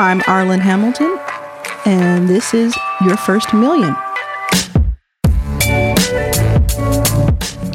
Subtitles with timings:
[0.00, 1.18] I'm Arlan Hamilton,
[1.84, 3.94] and this is Your First Million.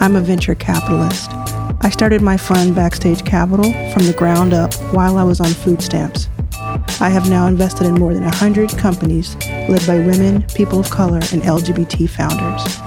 [0.01, 1.29] I'm a venture capitalist.
[1.81, 5.83] I started my fund Backstage Capital from the ground up while I was on food
[5.83, 6.27] stamps.
[6.99, 9.35] I have now invested in more than 100 companies
[9.69, 12.79] led by women, people of color, and LGBT founders.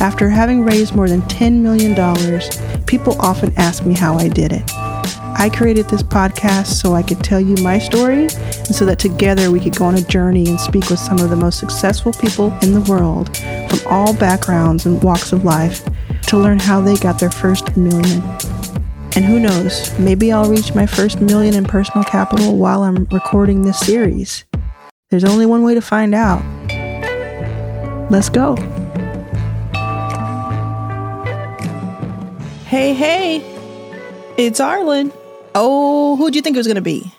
[0.00, 1.96] After having raised more than $10 million,
[2.86, 4.85] people often ask me how I did it.
[5.38, 9.50] I created this podcast so I could tell you my story and so that together
[9.50, 12.56] we could go on a journey and speak with some of the most successful people
[12.62, 13.36] in the world
[13.68, 15.86] from all backgrounds and walks of life
[16.28, 18.22] to learn how they got their first million.
[19.14, 23.60] And who knows, maybe I'll reach my first million in personal capital while I'm recording
[23.60, 24.46] this series.
[25.10, 26.42] There's only one way to find out.
[28.10, 28.56] Let's go.
[32.64, 33.42] Hey, hey,
[34.38, 35.12] it's Arlan.
[35.58, 37.10] Oh, who'd you think it was going to be?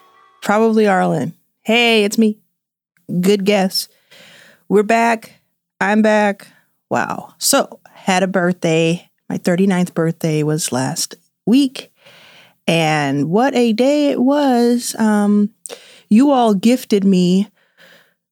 [0.43, 1.33] Probably Arlan.
[1.63, 2.37] Hey, it's me.
[3.19, 3.87] Good guess.
[4.69, 5.41] We're back.
[5.81, 6.47] I'm back.
[6.87, 7.33] Wow.
[7.39, 9.09] So, had a birthday.
[9.27, 11.15] My 39th birthday was last
[11.47, 11.91] week.
[12.67, 14.95] And what a day it was.
[14.99, 15.49] Um,
[16.07, 17.49] you all gifted me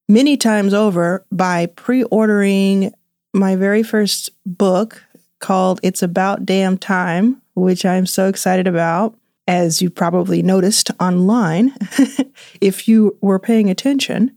[0.07, 2.93] many times over by pre ordering
[3.33, 5.03] my very first book
[5.39, 11.75] called It's About Damn Time, which I'm so excited about as you probably noticed online,
[12.61, 14.35] if you were paying attention,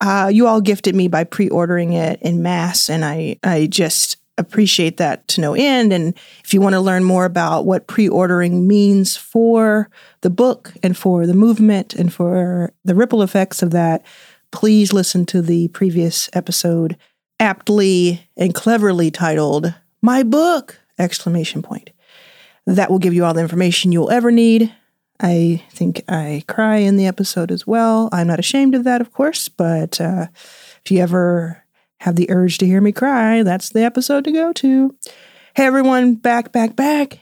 [0.00, 4.96] uh, you all gifted me by pre-ordering it in mass, and I I just appreciate
[4.96, 5.92] that to no end.
[5.92, 9.90] And if you want to learn more about what pre-ordering means for
[10.22, 14.04] the book and for the movement and for the ripple effects of that,
[14.50, 16.96] please listen to the previous episode,
[17.38, 21.90] aptly and cleverly titled "My Book!" exclamation point
[22.66, 24.72] that will give you all the information you'll ever need.
[25.20, 28.08] I think I cry in the episode as well.
[28.12, 30.26] I'm not ashamed of that, of course, but uh,
[30.84, 31.62] if you ever
[32.00, 34.96] have the urge to hear me cry, that's the episode to go to.
[35.54, 37.20] Hey, everyone, back, back, back.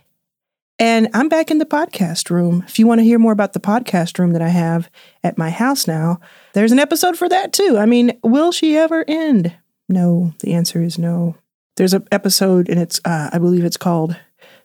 [0.78, 2.64] And I'm back in the podcast room.
[2.66, 4.90] If you want to hear more about the podcast room that I have
[5.22, 6.20] at my house now,
[6.54, 7.76] there's an episode for that too.
[7.76, 9.54] I mean, will she ever end?
[9.90, 11.36] No, the answer is no.
[11.76, 14.16] There's an episode, and it's, uh, I believe it's called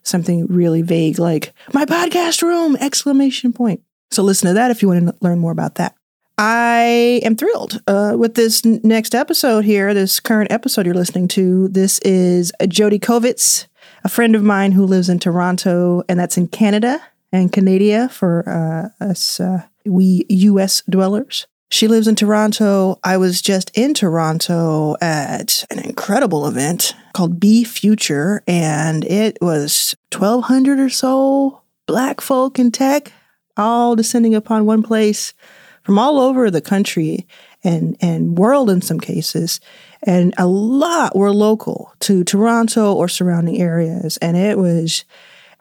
[0.06, 3.82] something really vague like my podcast room exclamation point.
[4.12, 5.96] So listen to that if you want to learn more about that.
[6.38, 11.70] I am thrilled uh, with this next episode here, this current episode you're listening to.
[11.70, 13.68] This is Jodi Kovitz,
[14.04, 17.02] a friend of mine who lives in Toronto, and that's in Canada
[17.32, 21.48] and Canada for uh, us, uh, we US dwellers.
[21.72, 23.00] She lives in Toronto.
[23.04, 30.80] I was just in Toronto at an incredible event called BFUTR, and it was 1,200
[30.80, 33.14] or so black folk in tech,
[33.56, 35.34] all descending upon one place
[35.84, 37.26] from all over the country
[37.64, 39.62] and, and world in some cases.
[40.04, 44.18] And a lot were local to Toronto or surrounding areas.
[44.18, 45.06] And it was,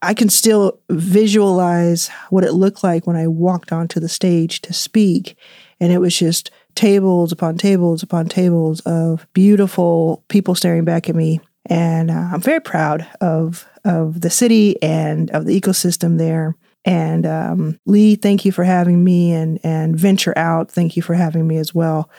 [0.03, 4.73] I can still visualize what it looked like when I walked onto the stage to
[4.73, 5.37] speak
[5.81, 11.15] and it was just tables upon tables upon tables of beautiful people staring back at
[11.15, 11.41] me.
[11.67, 16.57] And uh, I'm very proud of of the city and of the ecosystem there.
[16.85, 21.15] And um, Lee, thank you for having me, and and Venture Out, thank you for
[21.15, 22.11] having me as well.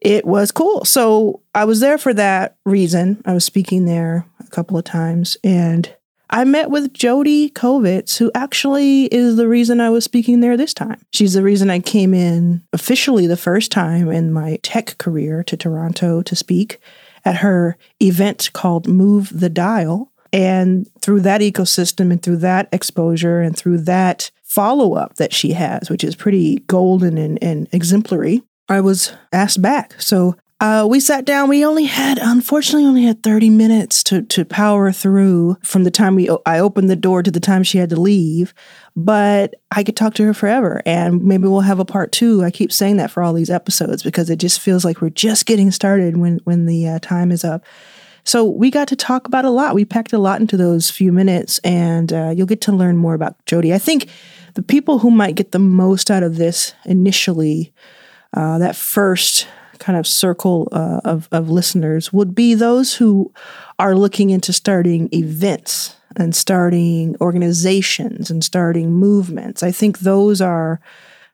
[0.00, 0.84] It was cool.
[0.84, 3.22] So I was there for that reason.
[3.24, 5.92] I was speaking there a couple of times, and
[6.30, 10.74] I met with Jodi Kovitz, who actually is the reason I was speaking there this
[10.74, 11.00] time.
[11.12, 15.56] She's the reason I came in officially the first time in my tech career to
[15.56, 16.80] Toronto to speak
[17.24, 20.10] at her event called Move the Dial.
[20.32, 25.52] And through that ecosystem and through that exposure and through that follow up that she
[25.52, 30.00] has, which is pretty golden and, and exemplary, I was asked back.
[30.00, 31.50] So uh, we sat down.
[31.50, 36.14] We only had, unfortunately, only had 30 minutes to, to power through from the time
[36.14, 38.54] we I opened the door to the time she had to leave.
[38.96, 42.42] But I could talk to her forever, and maybe we'll have a part two.
[42.42, 45.44] I keep saying that for all these episodes because it just feels like we're just
[45.44, 47.62] getting started when when the uh, time is up.
[48.24, 49.74] So we got to talk about a lot.
[49.74, 53.12] We packed a lot into those few minutes, and uh, you'll get to learn more
[53.12, 53.74] about Jodi.
[53.74, 54.08] I think
[54.54, 57.74] the people who might get the most out of this initially,
[58.32, 59.46] uh, that first
[59.84, 63.30] kind of circle uh, of, of listeners would be those who
[63.78, 69.62] are looking into starting events and starting organizations and starting movements.
[69.62, 70.80] I think those are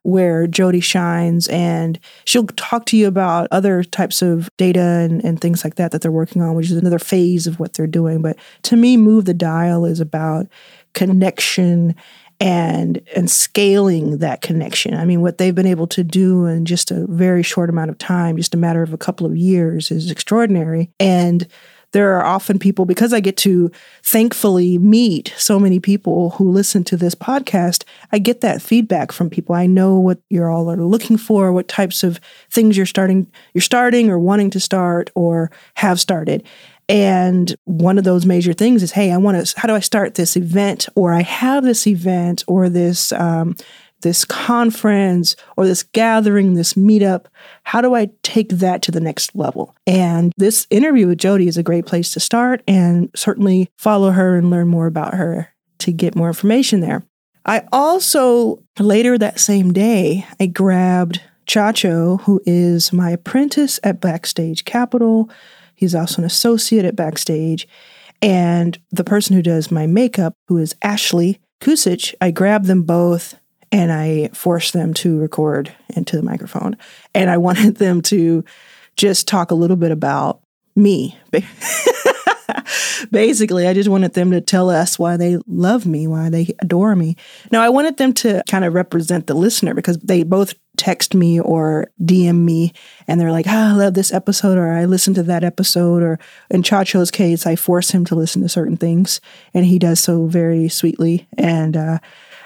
[0.03, 5.41] where Jodi shines and she'll talk to you about other types of data and, and
[5.41, 8.21] things like that that they're working on, which is another phase of what they're doing.
[8.21, 10.49] But to me, Move the Dial is about
[10.93, 11.95] connection
[12.41, 14.95] and and scaling that connection.
[14.95, 17.99] I mean, what they've been able to do in just a very short amount of
[17.99, 20.91] time, just a matter of a couple of years, is extraordinary.
[20.99, 21.47] And
[21.93, 23.71] there are often people because I get to
[24.03, 27.85] thankfully meet so many people who listen to this podcast.
[28.13, 29.55] I get that feedback from people.
[29.55, 33.63] I know what you're all are looking for, what types of things you're starting, you're
[33.63, 36.45] starting or wanting to start or have started.
[36.91, 39.61] And one of those major things is, hey, I want to.
[39.61, 40.89] How do I start this event?
[40.95, 43.55] Or I have this event or this um,
[44.03, 47.27] this conference or this gathering, this meetup?
[47.65, 49.75] How do I take that to the next level?
[49.87, 54.37] And this interview with Jodi is a great place to start and certainly follow her
[54.37, 55.49] and learn more about her
[55.79, 57.03] to get more information there.
[57.47, 64.65] I also, later that same day, I grabbed Chacho, who is my apprentice at Backstage
[64.65, 65.31] Capital.
[65.81, 67.67] He's also an associate at Backstage.
[68.21, 73.35] And the person who does my makeup, who is Ashley Kusich, I grabbed them both
[73.73, 76.77] and I forced them to record into the microphone.
[77.15, 78.45] And I wanted them to
[78.97, 80.43] just talk a little bit about
[80.77, 81.19] me.
[83.11, 86.95] Basically, I just wanted them to tell us why they love me, why they adore
[86.95, 87.17] me.
[87.51, 91.39] Now, I wanted them to kind of represent the listener because they both text me
[91.39, 92.73] or DM me
[93.07, 96.03] and they're like, oh, I love this episode or I listened to that episode.
[96.03, 96.19] Or
[96.51, 99.21] in Chacho's case, I force him to listen to certain things
[99.53, 101.29] and he does so very sweetly.
[101.37, 101.99] And uh,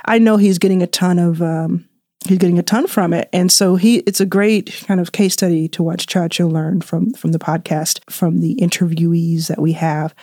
[0.04, 1.88] I know he's getting a ton of um,
[2.26, 5.32] he's getting a ton from it, and so he it's a great kind of case
[5.32, 10.14] study to watch Chacho learn from from the podcast, from the interviewees that we have.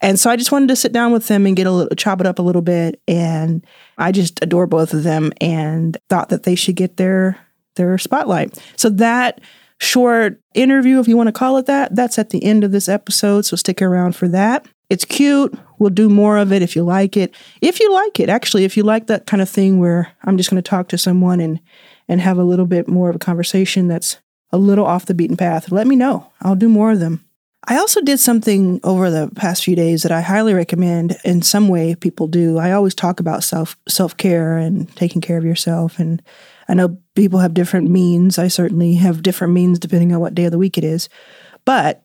[0.00, 2.20] And so I just wanted to sit down with them and get a little chop
[2.20, 3.64] it up a little bit, and
[3.98, 7.38] I just adore both of them and thought that they should get their
[7.76, 8.62] their spotlight.
[8.76, 9.40] So that
[9.78, 12.88] short interview, if you want to call it that, that's at the end of this
[12.88, 13.44] episode.
[13.44, 14.66] So stick around for that.
[14.88, 15.58] It's cute.
[15.78, 17.34] We'll do more of it if you like it.
[17.60, 20.50] If you like it, actually, if you like that kind of thing where I'm just
[20.50, 21.60] going to talk to someone and
[22.08, 24.18] and have a little bit more of a conversation that's
[24.50, 26.30] a little off the beaten path, let me know.
[26.42, 27.24] I'll do more of them.
[27.64, 31.68] I also did something over the past few days that I highly recommend in some
[31.68, 32.58] way people do.
[32.58, 36.20] I always talk about self self-care and taking care of yourself and
[36.72, 38.38] I know people have different means.
[38.38, 41.10] I certainly have different means depending on what day of the week it is.
[41.66, 42.02] But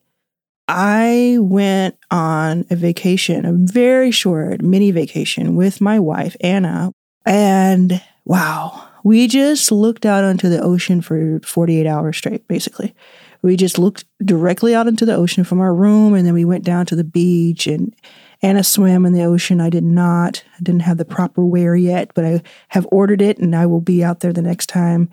[0.67, 6.91] I went on a vacation, a very short mini vacation with my wife, Anna.
[7.25, 12.93] And wow, we just looked out onto the ocean for 48 hours straight, basically.
[13.41, 16.65] We just looked directly out into the ocean from our room, and then we went
[16.65, 17.67] down to the beach.
[17.67, 17.95] And
[18.41, 19.59] Anna swam in the ocean.
[19.59, 20.43] I did not.
[20.57, 23.81] I didn't have the proper wear yet, but I have ordered it, and I will
[23.81, 25.09] be out there the next time.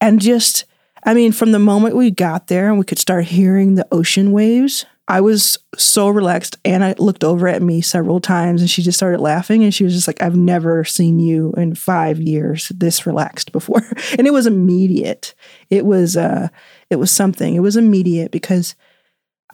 [0.00, 0.64] And just
[1.04, 4.32] I mean, from the moment we got there and we could start hearing the ocean
[4.32, 6.58] waves, I was so relaxed.
[6.64, 9.64] Anna looked over at me several times and she just started laughing.
[9.64, 13.82] And she was just like, I've never seen you in five years this relaxed before.
[14.18, 15.34] and it was immediate.
[15.70, 16.48] It was, uh,
[16.90, 17.54] it was something.
[17.54, 18.74] It was immediate because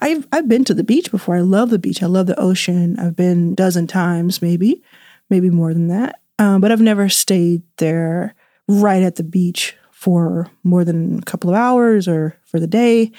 [0.01, 1.35] I've, I've been to the beach before.
[1.35, 2.03] I love the beach.
[2.03, 2.99] I love the ocean.
[2.99, 4.83] I've been a dozen times, maybe,
[5.29, 6.19] maybe more than that.
[6.37, 8.35] Um, but I've never stayed there
[8.67, 13.11] right at the beach for more than a couple of hours or for the day.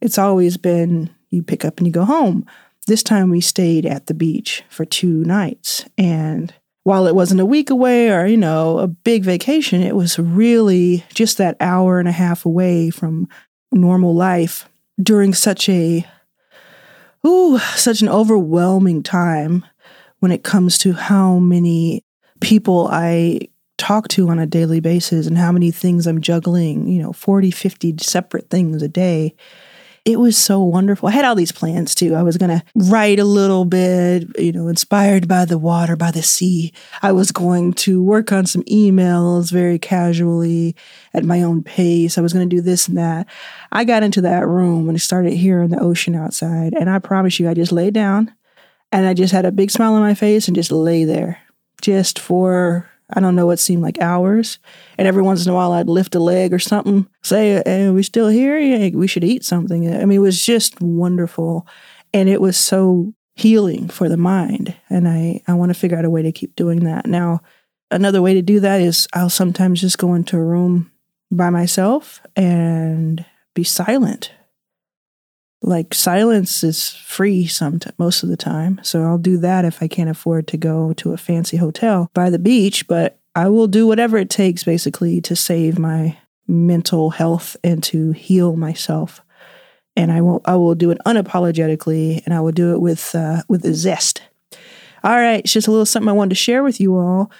[0.00, 2.46] It's always been you pick up and you go home.
[2.86, 5.84] This time we stayed at the beach for two nights.
[5.98, 6.52] And
[6.84, 11.04] while it wasn't a week away or, you know, a big vacation, it was really
[11.12, 13.28] just that hour and a half away from
[13.70, 14.68] normal life
[15.00, 16.06] during such a,
[17.26, 19.64] ooh, such an overwhelming time
[20.20, 22.04] when it comes to how many
[22.40, 23.40] people I
[23.78, 27.50] talk to on a daily basis and how many things I'm juggling, you know, 40,
[27.50, 29.34] 50 separate things a day.
[30.04, 31.08] It was so wonderful.
[31.08, 32.14] I had all these plans too.
[32.14, 36.10] I was going to write a little bit, you know, inspired by the water, by
[36.10, 36.72] the sea.
[37.02, 40.74] I was going to work on some emails very casually
[41.12, 42.16] at my own pace.
[42.16, 43.26] I was going to do this and that.
[43.72, 46.72] I got into that room and I started hearing the ocean outside.
[46.72, 48.34] And I promise you, I just laid down
[48.92, 51.38] and I just had a big smile on my face and just lay there
[51.82, 54.58] just for I don't know what seemed like hours.
[54.98, 58.02] And every once in a while, I'd lift a leg or something, say, hey, we
[58.02, 58.58] still here?
[58.58, 59.92] Yeah, we should eat something.
[59.92, 61.66] I mean, it was just wonderful.
[62.12, 64.76] And it was so healing for the mind.
[64.88, 67.06] And I, I want to figure out a way to keep doing that.
[67.06, 67.40] Now,
[67.90, 70.90] another way to do that is I'll sometimes just go into a room
[71.30, 73.24] by myself and
[73.54, 74.32] be silent
[75.62, 78.80] like silence is free some t- most of the time.
[78.82, 82.30] So i'll do that if i can't afford to go to a fancy hotel by
[82.30, 87.56] the beach but i will do whatever it takes basically to save my mental health
[87.62, 89.22] and to heal myself.
[89.96, 93.42] And i will i will do it unapologetically and i will do it with uh,
[93.48, 94.22] with a zest.
[95.02, 97.30] All right it's just a little something i wanted to share with you all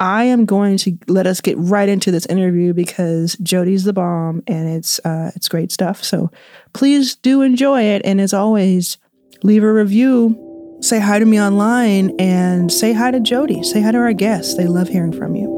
[0.00, 4.42] I am going to let us get right into this interview because Jodi's the bomb
[4.46, 6.02] and it's uh, it's great stuff.
[6.02, 6.30] So
[6.72, 8.00] please do enjoy it.
[8.06, 8.96] And as always,
[9.42, 13.62] leave a review, say hi to me online, and say hi to Jodi.
[13.62, 14.56] Say hi to our guests.
[14.56, 15.48] They love hearing from you.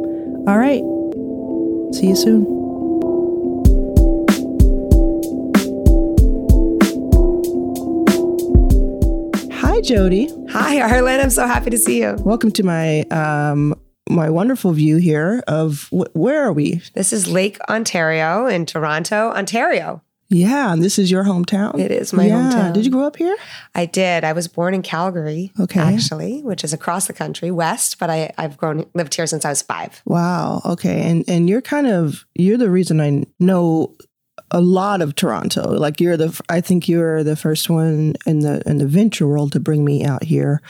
[0.48, 0.82] All right.
[1.94, 2.44] See you soon.
[9.52, 10.28] Hi, Jodi.
[10.50, 11.22] Hi, Arlan.
[11.22, 12.16] I'm so happy to see you.
[12.24, 13.76] Welcome to my um,
[14.08, 16.82] my wonderful view here of wh- where are we?
[16.94, 20.02] This is Lake Ontario in Toronto, Ontario.
[20.28, 21.78] Yeah, and this is your hometown.
[21.78, 22.50] It is my yeah.
[22.50, 22.72] hometown.
[22.72, 23.36] Did you grow up here?
[23.74, 24.24] I did.
[24.24, 25.78] I was born in Calgary, Okay.
[25.78, 27.98] actually, which is across the country, west.
[27.98, 30.00] But I, I've grown lived here since I was five.
[30.06, 30.62] Wow.
[30.64, 31.02] Okay.
[31.02, 33.94] And and you're kind of you're the reason I know
[34.54, 35.72] a lot of Toronto.
[35.72, 39.52] Like you're the I think you're the first one in the in the venture world
[39.52, 40.60] to bring me out here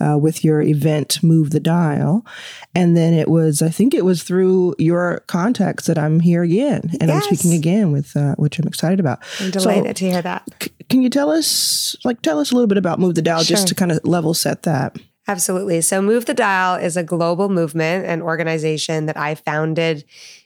[0.00, 2.26] uh, with your event Move the Dial,
[2.74, 6.90] and then it was I think it was through your contacts that I'm here again
[7.00, 9.20] and I'm speaking again with uh, which I'm excited about.
[9.40, 10.42] I'm So- delighted to hear that.
[10.62, 13.42] C- can you tell us like tell us a little bit about Move the Dial
[13.44, 14.96] just to kind of level set that?
[15.28, 15.82] Absolutely.
[15.82, 20.04] So, Move the Dial is a global movement and organization that I founded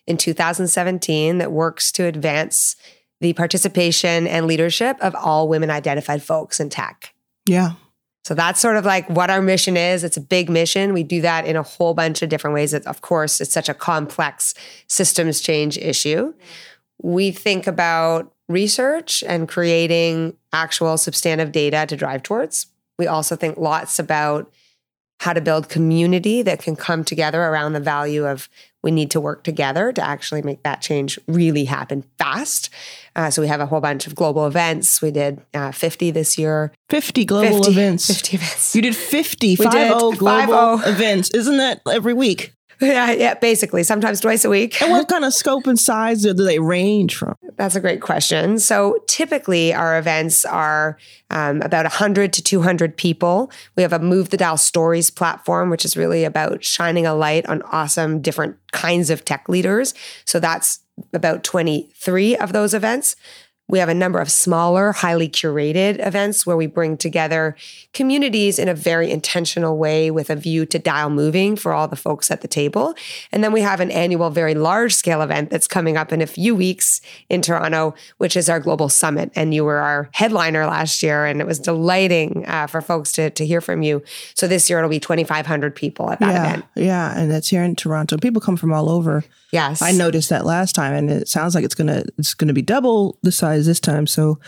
[0.09, 2.75] in 2017 that works to advance
[3.21, 7.15] the participation and leadership of all women identified folks in tech.
[7.47, 7.75] Yeah.
[8.25, 10.03] So that's sort of like what our mission is.
[10.03, 10.93] It's a big mission.
[10.93, 12.75] We do that in a whole bunch of different ways.
[12.75, 14.55] Of course, it's such a complex
[14.89, 16.35] systems change issue.
[17.01, 22.67] We think about research and creating actual substantive data to drive towards.
[22.99, 24.53] We also think lots about
[25.23, 28.49] how to build community that can come together around the value of
[28.83, 32.71] we need to work together to actually make that change really happen fast.
[33.15, 35.01] Uh, so we have a whole bunch of global events.
[35.01, 36.73] We did uh, 50 this year.
[36.91, 38.07] 50 global 50 events.
[38.13, 38.75] 50 events.
[38.75, 40.91] You did 50, We 50 did, global 50.
[40.91, 41.31] events.
[41.31, 42.53] Isn't that every week?
[42.87, 44.81] Yeah, yeah, basically, sometimes twice a week.
[44.83, 47.35] And what kind of scope and size do they range from?
[47.57, 48.59] That's a great question.
[48.59, 50.99] So typically, our events are
[51.31, 53.51] um, about 100 to 200 people.
[53.77, 57.47] We have a Move the Dial Stories platform, which is really about shining a light
[57.47, 59.95] on awesome different kinds of tech leaders.
[60.25, 60.81] So that's
[61.13, 63.17] about 23 of those events.
[63.69, 67.57] We have a number of smaller, highly curated events where we bring together
[67.95, 71.97] communities in a very intentional way with a view to dial moving for all the
[71.97, 72.95] folks at the table.
[73.31, 76.27] And then we have an annual, very large scale event that's coming up in a
[76.27, 77.01] few weeks
[77.31, 79.31] in Toronto, which is our global summit.
[79.35, 83.31] And you were our headliner last year, and it was delighting uh, for folks to,
[83.31, 84.03] to hear from you.
[84.35, 86.65] So this year it'll be 2,500 people at that yeah, event.
[86.75, 88.19] yeah, and that's here in Toronto.
[88.19, 89.25] People come from all over.
[89.53, 89.83] Yes.
[89.83, 93.19] I noticed that last time, and it sounds like it's gonna it's gonna be double
[93.23, 94.07] the size this time.
[94.07, 94.39] So,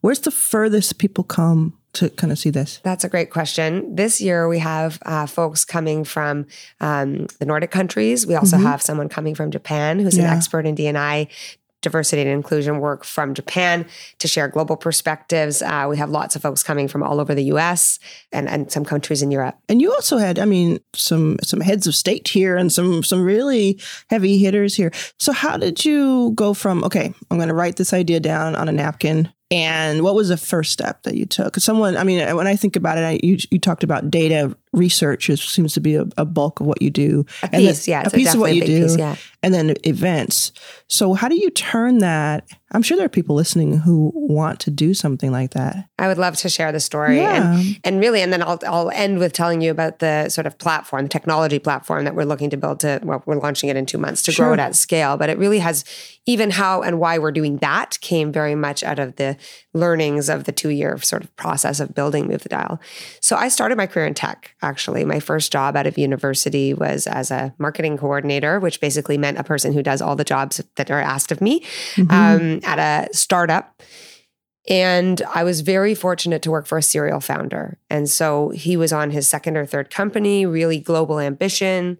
[0.00, 2.80] where's the furthest people come to kind of see this?
[2.82, 3.94] That's a great question.
[3.94, 6.46] This year we have uh, folks coming from
[6.80, 8.26] um, the Nordic countries.
[8.26, 8.62] We also Mhm.
[8.62, 10.30] have someone coming from Japan who's Yeah.
[10.32, 11.28] an expert in DNI
[11.84, 13.86] diversity and inclusion work from Japan
[14.18, 15.62] to share global perspectives.
[15.62, 18.00] Uh, we have lots of folks coming from all over the U.S.
[18.32, 19.56] and and some countries in Europe.
[19.68, 23.22] And you also had, I mean, some some heads of state here and some some
[23.22, 24.90] really heavy hitters here.
[25.20, 28.68] So how did you go from okay, I'm going to write this idea down on
[28.68, 31.56] a napkin, and what was the first step that you took?
[31.56, 35.30] Someone, I mean, when I think about it, I, you you talked about data research.
[35.30, 38.00] It seems to be a, a bulk of what you do, A And piece, yeah,
[38.02, 39.16] a it's piece of what you do, piece, yeah.
[39.42, 40.52] and then events.
[40.88, 42.46] So how do you turn that?
[42.72, 45.88] I'm sure there are people listening who want to do something like that.
[45.96, 47.18] I would love to share the story.
[47.18, 47.54] Yeah.
[47.56, 50.58] And and really, and then I'll I'll end with telling you about the sort of
[50.58, 53.86] platform, the technology platform that we're looking to build to well, we're launching it in
[53.86, 54.46] two months to Sure.
[54.46, 55.16] grow it at scale.
[55.16, 55.84] But it really has
[56.26, 59.36] even how and why we're doing that came very much out of the
[59.72, 62.80] learnings of the two year sort of process of building Move the Dial.
[63.20, 65.04] So I started my career in tech, actually.
[65.04, 69.44] My first job out of university was as a marketing coordinator, which basically meant a
[69.44, 71.62] person who does all the jobs that are asked of me
[71.94, 72.10] Mhm.
[72.10, 73.80] um, at a startup.
[74.68, 77.78] And I was very fortunate to work for a serial founder.
[77.90, 81.98] And so he was on his second or third company, really global ambition.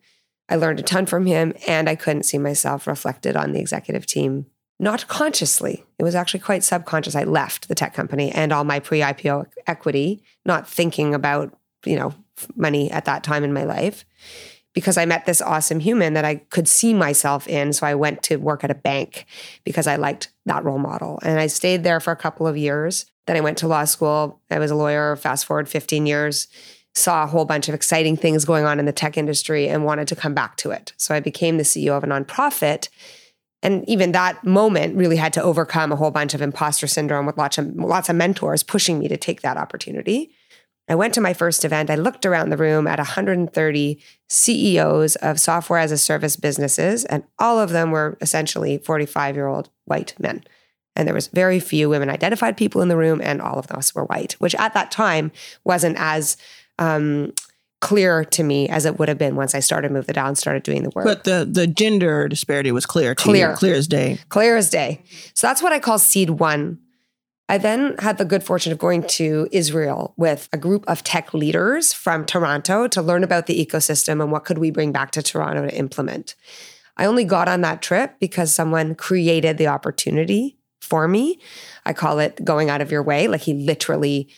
[0.49, 4.06] I learned a ton from him, and I couldn't see myself reflected on the executive
[4.06, 4.47] team.
[4.80, 5.85] Not consciously.
[5.99, 7.14] It was actually quite subconscious.
[7.14, 11.96] I left the tech company and all my pre IPO equity, not thinking about, you
[11.96, 12.14] know,
[12.56, 14.04] money at that time in my life
[14.74, 17.72] because I met this awesome human that I could see myself in.
[17.72, 19.24] So I went to work at a bank
[19.64, 21.20] because I liked that role model.
[21.22, 23.06] And I stayed there for a couple of years.
[23.26, 24.40] Then I went to law school.
[24.50, 26.48] I was a lawyer, fast forward 15 years,
[26.94, 30.08] saw a whole bunch of exciting things going on in the tech industry and wanted
[30.08, 30.92] to come back to it.
[30.96, 32.88] So I became the CEO of a nonprofit.
[33.62, 37.38] And even that moment really had to overcome a whole bunch of imposter syndrome with
[37.38, 40.33] lots of lots of mentors pushing me to take that opportunity.
[40.88, 41.88] I went to my first event.
[41.90, 43.98] I looked around the room at 130
[44.28, 49.46] CEOs of software as a service businesses, and all of them were essentially 45 year
[49.46, 50.44] old white men.
[50.96, 53.94] And there was very few women identified people in the room, and all of us
[53.94, 55.32] were white, which at that time
[55.64, 56.36] wasn't as
[56.78, 57.32] um,
[57.80, 60.62] clear to me as it would have been once I started Move the and started
[60.62, 61.04] doing the work.
[61.04, 63.50] But the the gender disparity was clear, Clear.
[63.50, 64.18] you, clear as day.
[64.28, 65.02] clear as day.
[65.34, 66.78] So that's what I call seed one.
[67.48, 71.34] I then had the good fortune of going to Israel with a group of tech
[71.34, 75.22] leaders from Toronto to learn about the ecosystem and what could we bring back to
[75.22, 76.36] Toronto to implement.
[76.96, 81.38] I only got on that trip because someone created the opportunity for me.
[81.84, 83.28] I call it going out of your way.
[83.28, 84.28] Like he literally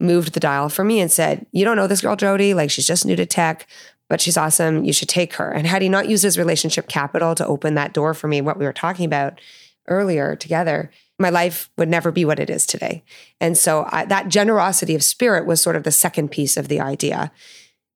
[0.00, 2.54] moved the dial for me and said, You don't know this girl, Jodi.
[2.54, 3.68] Like she's just new to tech,
[4.08, 4.84] but she's awesome.
[4.84, 5.50] You should take her.
[5.50, 8.58] And had he not used his relationship capital to open that door for me, what
[8.58, 9.40] we were talking about
[9.86, 13.02] earlier together, my life would never be what it is today.
[13.40, 16.80] And so I, that generosity of spirit was sort of the second piece of the
[16.80, 17.32] idea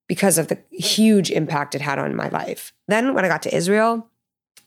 [0.09, 2.73] because of the huge impact it had on my life.
[2.89, 4.09] Then when I got to Israel,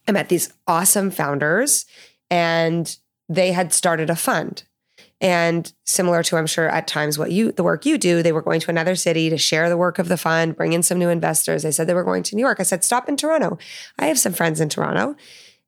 [0.07, 1.85] I met these awesome founders
[2.29, 2.97] and
[3.27, 4.63] they had started a fund.
[5.21, 8.41] And similar to, I'm sure, at times what you, the work you do, they were
[8.41, 11.09] going to another city to share the work of the fund, bring in some new
[11.09, 11.63] investors.
[11.63, 12.59] They said they were going to New York.
[12.59, 13.57] I said, stop in Toronto.
[13.97, 15.15] I have some friends in Toronto.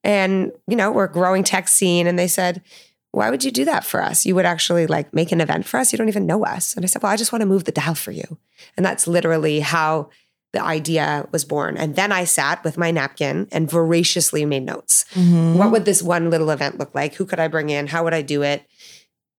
[0.08, 2.08] And, you know, we're growing tech scene.
[2.08, 2.64] And they said,
[3.12, 4.26] why would you do that for us?
[4.26, 5.92] You would actually like make an event for us.
[5.92, 6.76] You don't even know us.
[6.76, 8.38] And I said, well, I just want to move the dial for you.
[8.76, 10.10] And that's literally how
[10.54, 11.78] the idea was born.
[11.78, 15.06] And then I sat with my napkin and voraciously made notes.
[15.14, 15.58] Mm-hmm.
[15.58, 17.16] What would this one little event look like?
[17.16, 17.88] Who could I bring in?
[17.88, 18.66] How would I do it?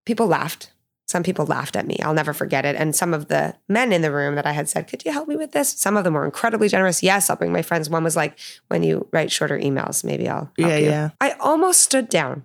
[0.05, 0.71] People laughed.
[1.09, 1.97] Some people laughed at me.
[2.03, 2.77] I'll never forget it.
[2.77, 5.27] And some of the men in the room that I had said, Could you help
[5.27, 5.71] me with this?
[5.73, 7.03] Some of them were incredibly generous.
[7.03, 7.89] Yes, I'll bring my friends.
[7.89, 8.39] One was like,
[8.69, 10.53] When you write shorter emails, maybe I'll.
[10.59, 11.11] Yeah, you." yeah.
[11.21, 12.43] I almost stood down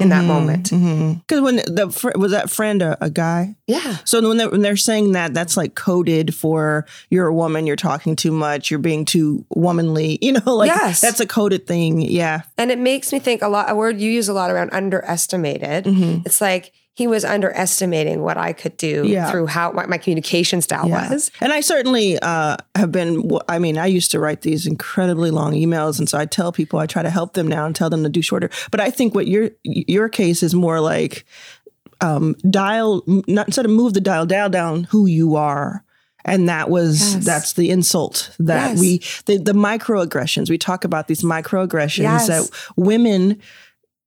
[0.00, 0.70] in that moment.
[0.70, 3.54] Because when the fr- was that friend a, a guy?
[3.66, 3.98] Yeah.
[4.06, 7.76] So when they're, when they're saying that, that's like coded for you're a woman, you're
[7.76, 10.18] talking too much, you're being too womanly.
[10.22, 11.00] You know, like Yes.
[11.02, 12.00] that's a coded thing.
[12.00, 12.42] Yeah.
[12.56, 15.84] And it makes me think a lot, a word you use a lot around underestimated.
[15.84, 16.24] Mhm.
[16.26, 19.30] It's like he was underestimating what I could do Yeah.
[19.30, 21.10] through how what my communication style Yeah.
[21.10, 21.30] was.
[21.40, 25.54] And I certainly uh, have been, I mean, I used to write these incredibly long
[25.54, 25.98] emails.
[25.98, 28.10] And so I tell people, I try to help them now and tell them to
[28.10, 28.50] do shorter.
[28.70, 31.24] But I think what your, your case is more like
[32.02, 35.82] um, dial, not instead of move the dial, dial down who you are.
[36.26, 37.24] And that was, Yes.
[37.24, 38.80] that's the insult that Yes.
[38.80, 42.26] we, the, the microaggressions, we talk about these microaggressions Yes.
[42.26, 43.40] that women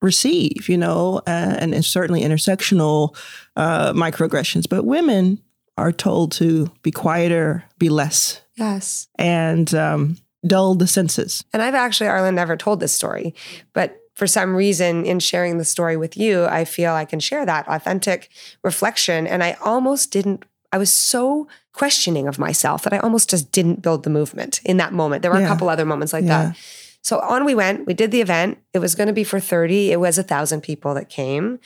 [0.04, 3.16] receive, you know, uh, and it's certainly intersectional
[3.56, 5.42] uh, microaggressions, but women
[5.78, 9.08] are told to be quieter, be less, Yes.
[9.18, 11.44] and um, dull the senses.
[11.54, 13.34] And I've actually, Arlan, never told this story,
[13.74, 17.48] but for some reason, in sharing the story with you, I feel I can share
[17.48, 18.30] that authentic
[18.64, 19.26] reflection.
[19.26, 23.82] And I almost didn't, I was so questioning of myself that I almost just didn't
[23.82, 25.24] build the movement in that moment.
[25.24, 26.50] There were a couple other moments like Yeah.
[26.50, 26.58] that.
[27.04, 27.86] So on we went.
[27.86, 28.58] We did the event.
[28.74, 29.92] It was going to be for 30.
[29.92, 31.60] It was a thousand people that came,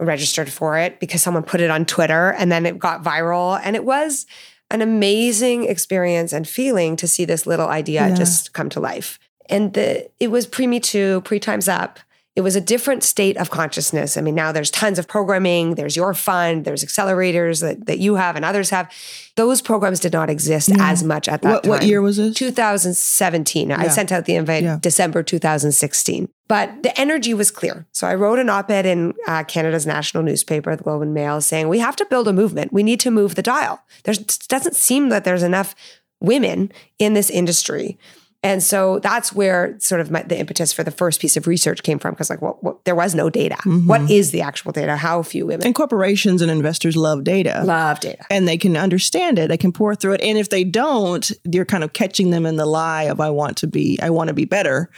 [0.00, 3.60] registered for it because someone put it on Twitter and then it got viral.
[3.62, 4.26] And it was
[4.70, 8.14] an amazing experience and feeling to see this little idea Yeah.
[8.14, 9.18] just come to life.
[9.50, 12.00] And the it was pre Me Too, pre Times Up.
[12.34, 14.16] It was a different state of consciousness.
[14.16, 18.14] I mean, now there's tons of programming, there's your fund, there's accelerators that, that you
[18.14, 18.90] have and others have.
[19.36, 20.76] Those programs did not exist Yeah.
[20.90, 21.70] as much at that What, time.
[21.70, 22.34] what year was this?
[22.34, 23.70] 2017.
[23.70, 24.78] I sent out the invite Yeah.
[24.80, 26.28] December 2016.
[26.48, 27.86] But the energy was clear.
[27.92, 31.42] So I wrote an op ed in uh, Canada's national newspaper, the Globe and Mail,
[31.42, 32.72] saying we have to build a movement.
[32.72, 33.82] We need to move the dial.
[34.04, 34.14] There
[34.48, 35.74] doesn't seem that there's enough
[36.20, 37.98] women in this industry.
[38.44, 41.82] And so that's where sort of my, the impetus for the first piece of research
[41.84, 43.54] came from because, like, well, well, there was no data.
[43.56, 43.86] Mm-hmm.
[43.86, 44.96] What is the actual data?
[44.96, 47.62] How few women And corporations and investors love data.
[47.64, 48.24] love data?
[48.30, 49.46] and they can understand it.
[49.48, 50.20] They can pour through it.
[50.22, 53.58] And if they don't, you're kind of catching them in the lie of I want
[53.58, 54.90] to be, I want to be better.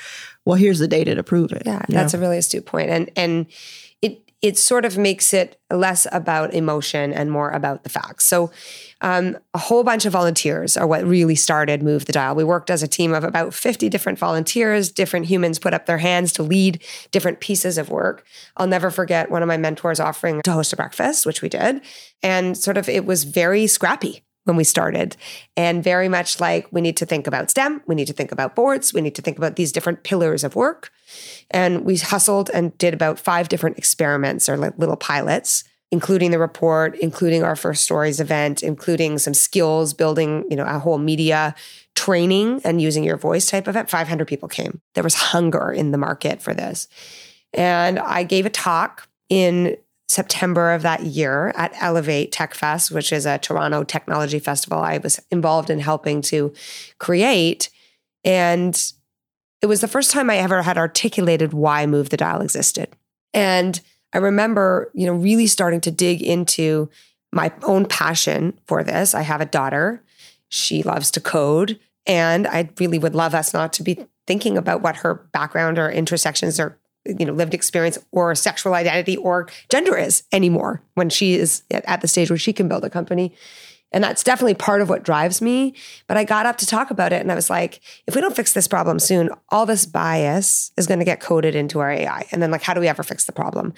[0.47, 1.65] Well, here's the data to prove it.
[1.67, 2.89] Yeah, that's a really astute point.
[2.91, 3.47] And and
[4.03, 8.27] it it sort of makes it less about emotion and more about the facts.
[8.27, 8.51] So
[9.05, 12.35] um, a whole bunch of volunteers are what really started Move the Dial.
[12.35, 14.90] We worked as a team of about 50 different volunteers.
[14.90, 18.25] Different humans put up their hands to lead different pieces of work.
[18.57, 21.83] I'll never forget one of my mentors offering to host a breakfast, which we did.
[22.23, 25.19] And sort of it was very scrappy when we started
[25.55, 28.55] and very much like we need to think about STEM, we need to think about
[28.55, 30.90] boards, we need to think about these different pillars of work.
[31.51, 35.64] And we hustled and did about five different experiments or like little pilots,
[35.95, 40.81] including the report, including our first stories event, including some skills building, you know, a
[40.81, 41.55] whole media
[41.95, 43.89] training and using your voice type of event.
[43.89, 44.81] 500 people came.
[44.95, 46.89] There was hunger in the market for this.
[47.53, 49.77] And I gave a talk in
[50.09, 54.99] September of that year at Elevate Tech Fest, which is a Toronto technology festival I
[54.99, 56.53] was involved in helping to
[56.99, 57.71] create.
[58.25, 58.77] And
[59.63, 62.89] it was the first time I ever had articulated why Move the Dial existed.
[63.33, 63.81] And
[64.14, 66.88] I remember, you know, really starting to dig into
[67.33, 69.14] my own passion for this.
[69.14, 70.03] I have a daughter.
[70.48, 71.81] She loves to code.
[72.07, 75.90] And I really would love us not to be thinking about what her background or
[75.90, 81.35] intersections or you know lived experience or sexual identity or gender is anymore when she
[81.35, 83.35] is at the stage where she can build a company
[83.95, 85.73] and that's definitely part of what drives me.
[86.07, 88.37] But i got up to talk about it and i was like if we don't
[88.37, 92.27] fix this problem soon all this bias is going to get coded into our ai
[92.31, 93.73] and then like how do we ever fix the problem?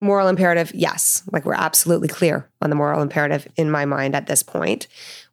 [0.00, 1.22] Moral imperative yes.
[1.30, 4.88] Like we're absolutely clear on the moral imperative in my mind at this point.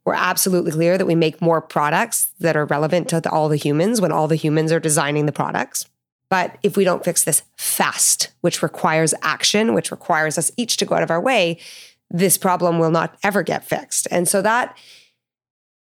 [0.05, 4.01] We're absolutely clear that we make more products that are relevant to all the humans
[4.01, 5.85] when all the humans are designing the products.
[6.29, 10.85] But if we don't fix this fast, which requires action, which requires us each to
[10.85, 11.59] go out of our way,
[12.11, 14.07] this problem will not ever get fixed.
[14.11, 14.77] And so that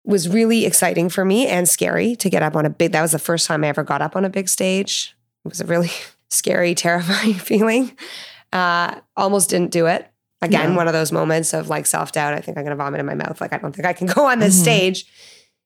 [0.04, 3.12] was really exciting for me and scary to get up on a big that was
[3.12, 5.16] the first time I ever got up on a big stage.
[5.46, 5.92] It was a really
[6.30, 7.98] scary, terrifying feeling.
[8.54, 10.08] Uh, almost didn't do it.
[10.42, 10.76] Again, yeah.
[10.76, 12.34] one of those moments of like self-doubt.
[12.34, 13.42] I think I'm gonna vomit in my mouth.
[13.42, 14.64] Like I don't think I can go on this mm-hmm.
[14.64, 15.06] stage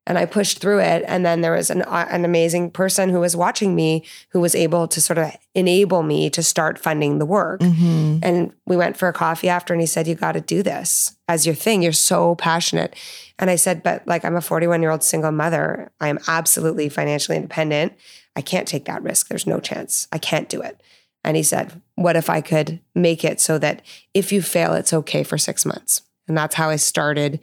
[0.08, 1.04] and I pushed through it.
[1.08, 4.56] And then there was an, uh, an amazing person who was watching me who was
[4.56, 7.62] able to sort of enable me to start funding the work.
[7.62, 8.20] Mm-hmm.
[8.24, 11.16] And we went for a coffee after, and he said, You got to do this
[11.28, 11.84] as your thing.
[11.84, 12.96] You're so passionate.
[13.38, 15.92] And I said, But like, I'm a 41 year old single mother.
[16.00, 17.94] I am absolutely financially independent.
[18.36, 19.28] I can't take that risk.
[19.28, 20.08] There's no chance.
[20.12, 20.82] I can't do it.
[21.24, 23.84] And he said, What if I could make it so that
[24.16, 26.02] if you fail, it's okay for six months?
[26.28, 27.40] And that's how I started,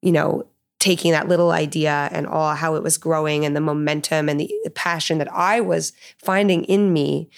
[0.00, 0.46] you know,
[0.82, 4.52] taking that little idea and all how it was growing and the momentum and the,
[4.64, 7.30] the passion that I was finding in me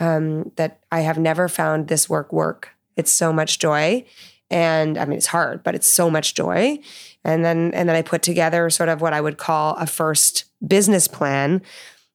[0.00, 2.70] um, that I have never found this work work.
[2.96, 4.04] It's so much joy.
[4.50, 6.80] And I mean, it's hard, but it's so much joy.
[7.24, 10.46] And then, and then I put together sort of what I would call a first
[10.66, 11.62] business plan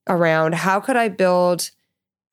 [0.09, 1.71] around how could I build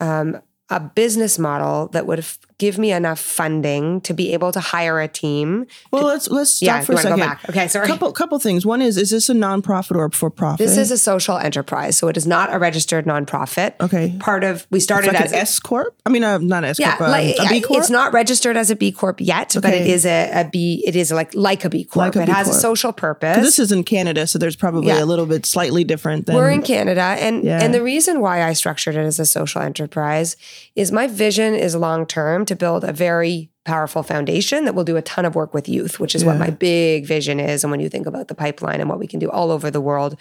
[0.01, 4.61] um, a business model that would f- give me enough funding to be able to
[4.61, 5.67] hire a team.
[5.91, 7.39] Well, let's let's stop yeah, for a second.
[7.49, 7.89] Okay, sorry.
[7.89, 8.67] Couple couple things.
[8.67, 10.59] One is is this a nonprofit or for profit?
[10.59, 13.73] This is a social enterprise, so it is not a registered nonprofit.
[13.81, 14.15] Okay.
[14.21, 15.99] Part of we started like as an S corp.
[16.05, 17.01] I mean, uh, not S corp.
[17.01, 17.81] Yeah, um, like, a B corp.
[17.81, 19.67] It's not registered as a B corp yet, okay.
[19.67, 20.85] but it is a, a B.
[20.87, 22.15] It is like like a B corp.
[22.15, 22.57] Like a it B has corp.
[22.57, 23.39] a social purpose.
[23.39, 25.03] This is in Canada, so there's probably yeah.
[25.03, 26.27] a little bit slightly different.
[26.27, 27.63] Than, We're in Canada, and yeah.
[27.63, 30.37] and the reason why I structured it as a social enterprise
[30.77, 34.97] is my vision is long term to build a very powerful foundation that will do
[34.97, 36.31] a ton of work with youth, which is yeah.
[36.31, 37.63] what my big vision is.
[37.63, 39.81] And when you think about the pipeline and what we can do all over the
[39.81, 40.19] world.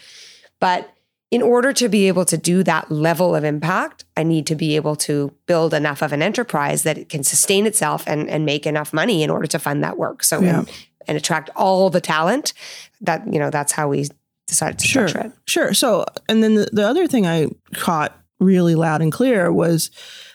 [0.60, 0.94] But
[1.32, 4.76] in order to be able to do that level of impact, I need to be
[4.76, 8.68] able to build enough of an enterprise that it can sustain itself and, and make
[8.68, 10.24] enough money in order to fund that work.
[10.24, 10.60] So yeah.
[10.60, 10.72] and,
[11.08, 12.54] and, attract all the talent.
[13.02, 14.08] That you know, that's how we
[14.46, 15.08] decided to sure.
[15.08, 15.34] structure it.
[15.48, 15.74] Sure.
[15.74, 19.90] So and then the, the other thing I caught really loud and clear was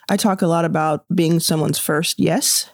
[0.08, 2.70] I talk a lot about being someone's first yes.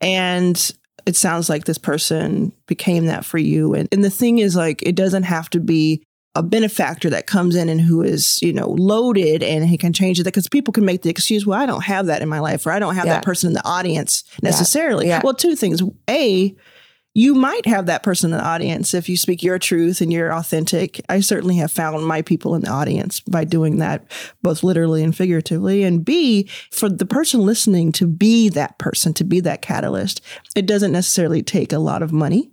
[0.00, 0.72] And
[1.06, 3.74] it sounds like this person became that for you.
[3.74, 6.02] And, and the thing is, like, it doesn't have to be
[6.36, 10.20] a benefactor that comes in and who is, you know, loaded and he can change
[10.20, 12.66] it because people can make the excuse, well, I don't have that in my life
[12.66, 13.14] or I don't have yeah.
[13.14, 15.08] that person in the audience necessarily.
[15.08, 15.16] Yeah.
[15.16, 15.22] Yeah.
[15.24, 15.82] Well, two things.
[16.08, 16.54] A,
[17.14, 20.32] you might have that person in the audience if you speak your truth and you're
[20.32, 21.00] authentic.
[21.08, 24.04] I certainly have found my people in the audience by doing that,
[24.42, 25.82] both literally and figuratively.
[25.82, 30.20] And B, for the person listening to be that person, to be that catalyst,
[30.54, 32.52] it doesn't necessarily take a lot of money.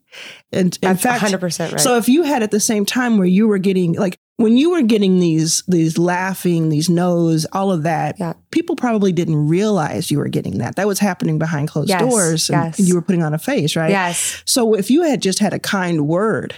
[0.52, 1.80] And in That's fact, 100% right.
[1.80, 4.72] So if you had at the same time where you were getting like when you
[4.72, 8.34] were getting these these laughing, these no's, all of that, yeah.
[8.52, 10.76] people probably didn't realize you were getting that.
[10.76, 12.80] That was happening behind closed yes, doors and, yes.
[12.80, 13.90] and you were putting on a face, right?
[13.90, 14.44] Yes.
[14.46, 16.56] So if you had just had a kind word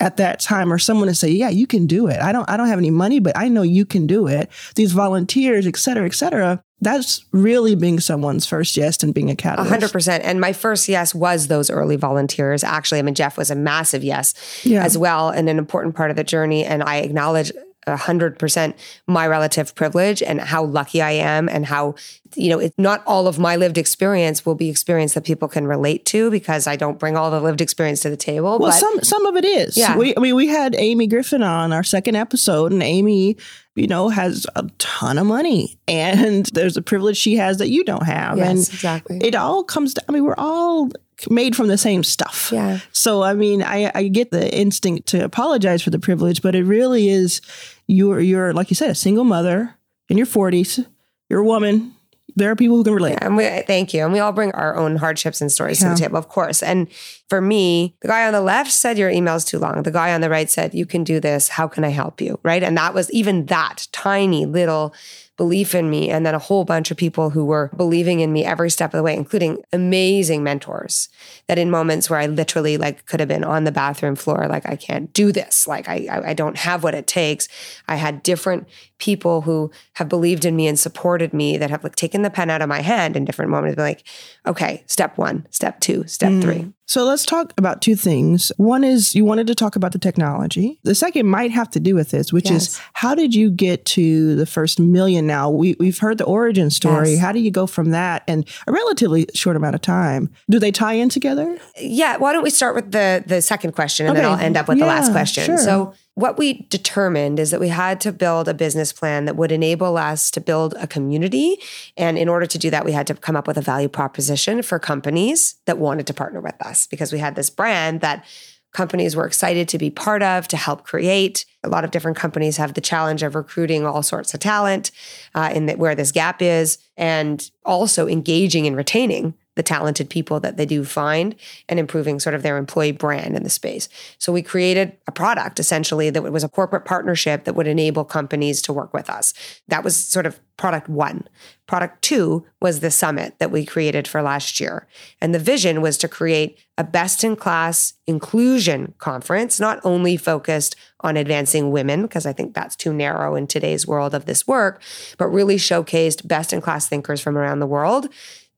[0.00, 2.20] at that time or someone to say, yeah, you can do it.
[2.20, 4.48] I don't, I don't have any money, but I know you can do it.
[4.76, 6.62] These volunteers, et cetera, et cetera.
[6.80, 9.70] That's really being someone's first yes and being a catalyst.
[9.70, 10.24] hundred percent.
[10.24, 12.62] And my first yes was those early volunteers.
[12.62, 14.84] Actually, I mean, Jeff was a massive yes yeah.
[14.84, 16.64] as well and an important part of the journey.
[16.64, 17.50] And I acknowledge
[17.96, 18.74] 100%
[19.06, 21.94] my relative privilege and how lucky I am and how
[22.36, 25.66] you know, it's not all of my lived experience will be experience that people can
[25.66, 28.58] relate to because I don't bring all the lived experience to the table.
[28.58, 29.76] Well, but, some some of it is.
[29.76, 29.96] Yeah.
[29.96, 33.36] We, I mean, we had Amy Griffin on our second episode, and Amy,
[33.74, 37.84] you know, has a ton of money, and there's a privilege she has that you
[37.84, 38.36] don't have.
[38.36, 39.18] Yes, and exactly.
[39.22, 39.94] It all comes.
[39.94, 40.04] down.
[40.08, 40.90] I mean, we're all
[41.30, 42.50] made from the same stuff.
[42.52, 42.80] Yeah.
[42.92, 46.64] So I mean, I, I get the instinct to apologize for the privilege, but it
[46.64, 47.40] really is
[47.88, 49.74] you're you're like you said, a single mother
[50.08, 50.86] in your 40s.
[51.28, 51.94] You're a woman
[52.38, 53.12] there are people who can relate.
[53.14, 54.04] Yeah, and we, thank you.
[54.04, 55.88] And we all bring our own hardships and stories Yeah.
[55.88, 56.62] to the table, of course.
[56.62, 56.86] And
[57.28, 59.82] for me, the guy on the left said, Your email's too long.
[59.82, 61.48] The guy on the right said, You can do this.
[61.48, 62.38] How can I help you?
[62.44, 62.62] Right.
[62.62, 64.94] And that was even that tiny little
[65.38, 66.10] belief in me.
[66.10, 68.98] And then a whole bunch of people who were believing in me every step of
[68.98, 71.08] the way, including amazing mentors
[71.46, 74.68] that in moments where I literally like could have been on the bathroom floor, like,
[74.68, 75.66] I can't do this.
[75.66, 77.48] Like, I, I, don't have what it takes.
[77.86, 81.96] I had different people who have believed in me and supported me that have like
[81.96, 83.78] taken the pen out of my hand in different moments.
[83.78, 84.02] Like,
[84.44, 86.42] okay, step one, step two, step Mm.
[86.42, 86.72] three.
[86.88, 88.50] So let's talk about two things.
[88.56, 90.78] One is you wanted to talk about the technology.
[90.84, 94.34] The second might have to do with this, which is how did you get to
[94.36, 95.50] the first million now?
[95.50, 97.10] We, we've heard the origin story.
[97.10, 97.20] Yes.
[97.20, 100.30] How do you go from that in a relatively short amount of time?
[100.48, 101.58] Do they tie in together?
[101.78, 104.66] Yeah, why don't we start with the the second question and then I'll end up
[104.66, 105.44] with the last question.
[105.44, 105.58] sure.
[105.58, 109.52] So what we determined is that we had to build a business plan that would
[109.52, 111.58] enable us to build a community.
[111.96, 114.62] And in order to do that, we had to come up with a value proposition
[114.62, 118.24] for companies that wanted to partner with us because we had this brand that
[118.72, 121.46] companies were excited to be part of, to help create.
[121.62, 124.90] A lot of different companies have the challenge of recruiting all sorts of talent
[125.36, 130.38] uh, in the, where this gap is, and also engaging and retaining the talented people
[130.38, 131.34] that they do find
[131.68, 133.88] and improving sort of their employee brand in the space.
[134.16, 138.62] So we created a product essentially that was a corporate partnership that would enable companies
[138.62, 139.34] to work with us.
[139.66, 141.26] That was sort of product one.
[141.66, 144.86] Product two was the summit that we created for last year.
[145.20, 150.76] And the vision was to create a best in class inclusion conference, not only focused
[151.00, 154.80] on advancing women, because I think that's too narrow in today's world of this work,
[155.18, 158.08] but really showcased best in class thinkers from around the world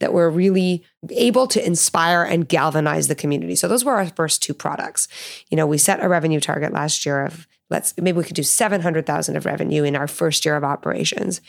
[0.01, 3.55] that were really able to inspire and galvanize the community.
[3.55, 5.07] So those were our first two products.
[5.51, 8.43] You know, we set a revenue target last year of let's maybe we could do
[8.43, 11.41] 700,000 of revenue in our first year of operations.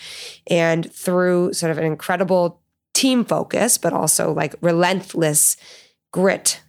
[0.47, 2.61] And through sort of an incredible
[2.93, 5.57] team focus, but also like relentless
[6.11, 6.61] grit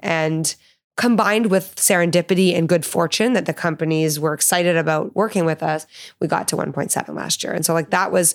[0.00, 0.54] and
[0.96, 5.86] combined with serendipity and good fortune that the companies were excited about working with us,
[6.20, 7.52] we got to 1.7 last year.
[7.52, 8.34] And so like that was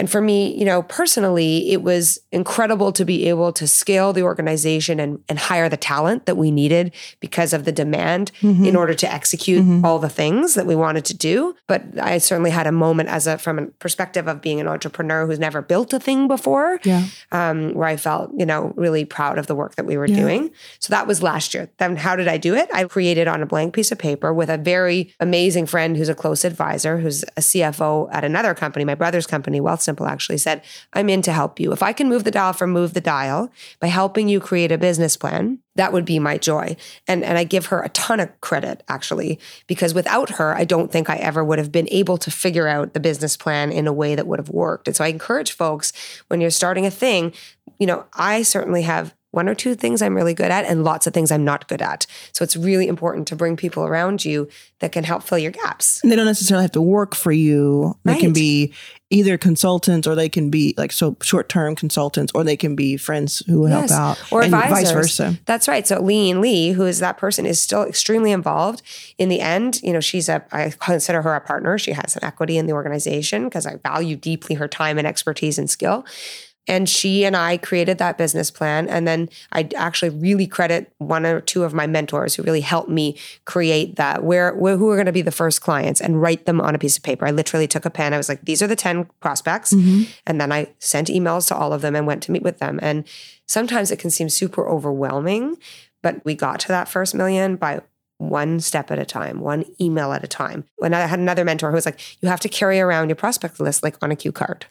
[0.00, 4.22] and for me, you know, personally, it was incredible to be able to scale the
[4.22, 8.94] organization and, and hire the talent that we needed because of the demand in order
[8.94, 11.54] to execute all the things that we wanted to do.
[11.66, 15.26] But I certainly had a moment as a from a perspective of being an entrepreneur
[15.26, 17.04] who's never built a thing before, Yeah.
[17.30, 20.16] um, where I felt, you know, really proud of the work that we were Yeah.
[20.16, 20.50] doing.
[20.78, 21.68] So that was last year.
[21.78, 22.70] Then how did I do it?
[22.72, 26.14] I created on a blank piece of paper with a very amazing friend who's a
[26.14, 30.62] close advisor, who's a CFO at another company, my brother's company, Wealth Simple, actually said,
[30.92, 31.72] I'm in to help you.
[31.72, 33.50] If I can move the dial from move the dial
[33.80, 36.76] by helping you create a business plan, that would be my joy.
[37.08, 40.92] And and I give her a ton of credit actually because without her I don't
[40.92, 43.92] think I ever would have been able to figure out the business plan in a
[43.92, 44.86] way that would have worked.
[44.86, 45.92] And so I encourage folks
[46.28, 47.32] when you're starting a thing,
[47.80, 51.06] you know, I certainly have one or two things I'm really good at and lots
[51.06, 52.06] of things I'm not good at.
[52.32, 54.48] So it's really important to bring people around you
[54.80, 56.02] that can help fill your gaps.
[56.02, 57.96] And they don't necessarily have to work for you.
[58.04, 58.72] They can be
[59.10, 62.96] either consultants or they can be like so short term consultants or they can be
[62.96, 63.90] friends who Yes.
[63.90, 64.32] help out.
[64.32, 65.36] Or vice versa.
[65.46, 65.86] That's right.
[65.86, 68.82] So Lean Lee, who is that person, is still extremely involved.
[69.18, 71.78] In the end, you know, she's a I consider her a partner.
[71.78, 75.58] She has an equity in the organization because I value deeply her time and expertise
[75.58, 76.04] and skill.
[76.68, 78.88] And she and I created that business plan.
[78.88, 82.90] And then I actually really credit one or two of my mentors who really helped
[82.90, 86.46] me create that, where, where who are going to be the first clients and write
[86.46, 87.26] them on a piece of paper.
[87.26, 88.14] I literally took a pen.
[88.14, 89.72] I was like, these are the 10 prospects.
[89.72, 90.10] Mm-hmm.
[90.26, 92.78] And then I sent emails to all of them and went to meet with them.
[92.82, 93.06] And
[93.46, 95.56] sometimes it can seem super overwhelming,
[96.02, 97.80] but we got to that first million by
[98.18, 100.64] one step at a time, one email at a time.
[100.76, 103.58] When I had another mentor who was like, you have to carry around your prospect
[103.58, 104.66] list like on a cue card.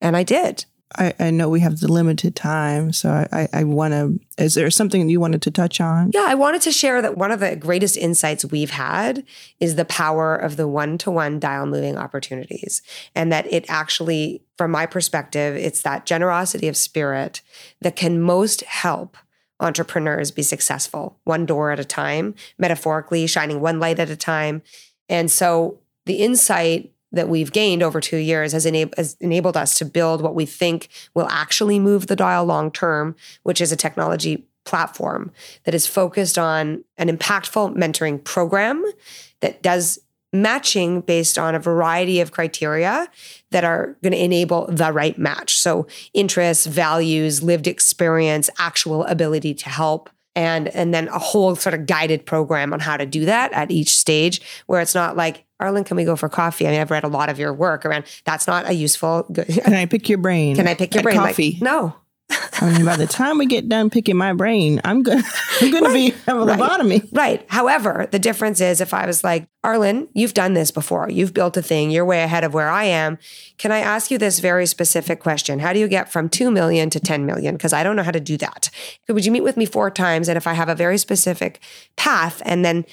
[0.00, 0.64] And I did.
[0.98, 4.20] I, I know we have the limited time, so I, I, I want to.
[4.42, 6.10] Is there something you wanted to touch on?
[6.12, 9.24] Yeah, I wanted to share that one of the greatest insights we've had
[9.60, 12.82] is the power of the one to one dial moving opportunities.
[13.14, 17.42] And that it actually, from my perspective, it's that generosity of spirit
[17.80, 19.16] that can most help
[19.60, 24.62] entrepreneurs be successful, one door at a time, metaphorically, shining one light at a time.
[25.08, 29.76] And so the insight that we've gained over two years has, enab- has enabled us
[29.78, 33.76] to build what we think will actually move the dial long term, which is a
[33.76, 35.30] technology platform
[35.64, 38.84] that is focused on an impactful mentoring program
[39.40, 39.98] that does
[40.32, 43.06] matching based on a variety of criteria
[43.50, 45.58] that are going to enable the right match.
[45.58, 51.74] So, interests, values, lived experience, actual ability to help and and then a whole sort
[51.74, 55.44] of guided program on how to do that at each stage where it's not like
[55.62, 56.66] Arlan, can we go for coffee?
[56.66, 59.46] I mean, I've read a lot of your work around that's not a useful good
[59.64, 60.56] Can I pick your brain?
[60.56, 61.16] Can I pick your brain?
[61.16, 61.58] Like, Coffee.
[61.60, 61.94] no.
[62.62, 65.22] I mean, by the time we get done picking my brain, I'm gonna
[65.60, 66.58] I'm gonna be have a Right.
[66.58, 67.06] lobotomy.
[67.12, 67.44] Right.
[67.48, 71.10] However, the difference is if I was like, Arlan, you've done this before.
[71.10, 71.90] You've built a thing.
[71.90, 73.18] You're way ahead of where I am.
[73.58, 75.58] Can I ask you this very specific question?
[75.58, 77.54] How do you get from 2 million to 10 million?
[77.54, 78.70] Because I don't know how to do that.
[79.10, 80.28] Would you meet with me four times?
[80.28, 81.60] And if I have a very specific
[81.96, 82.86] path and then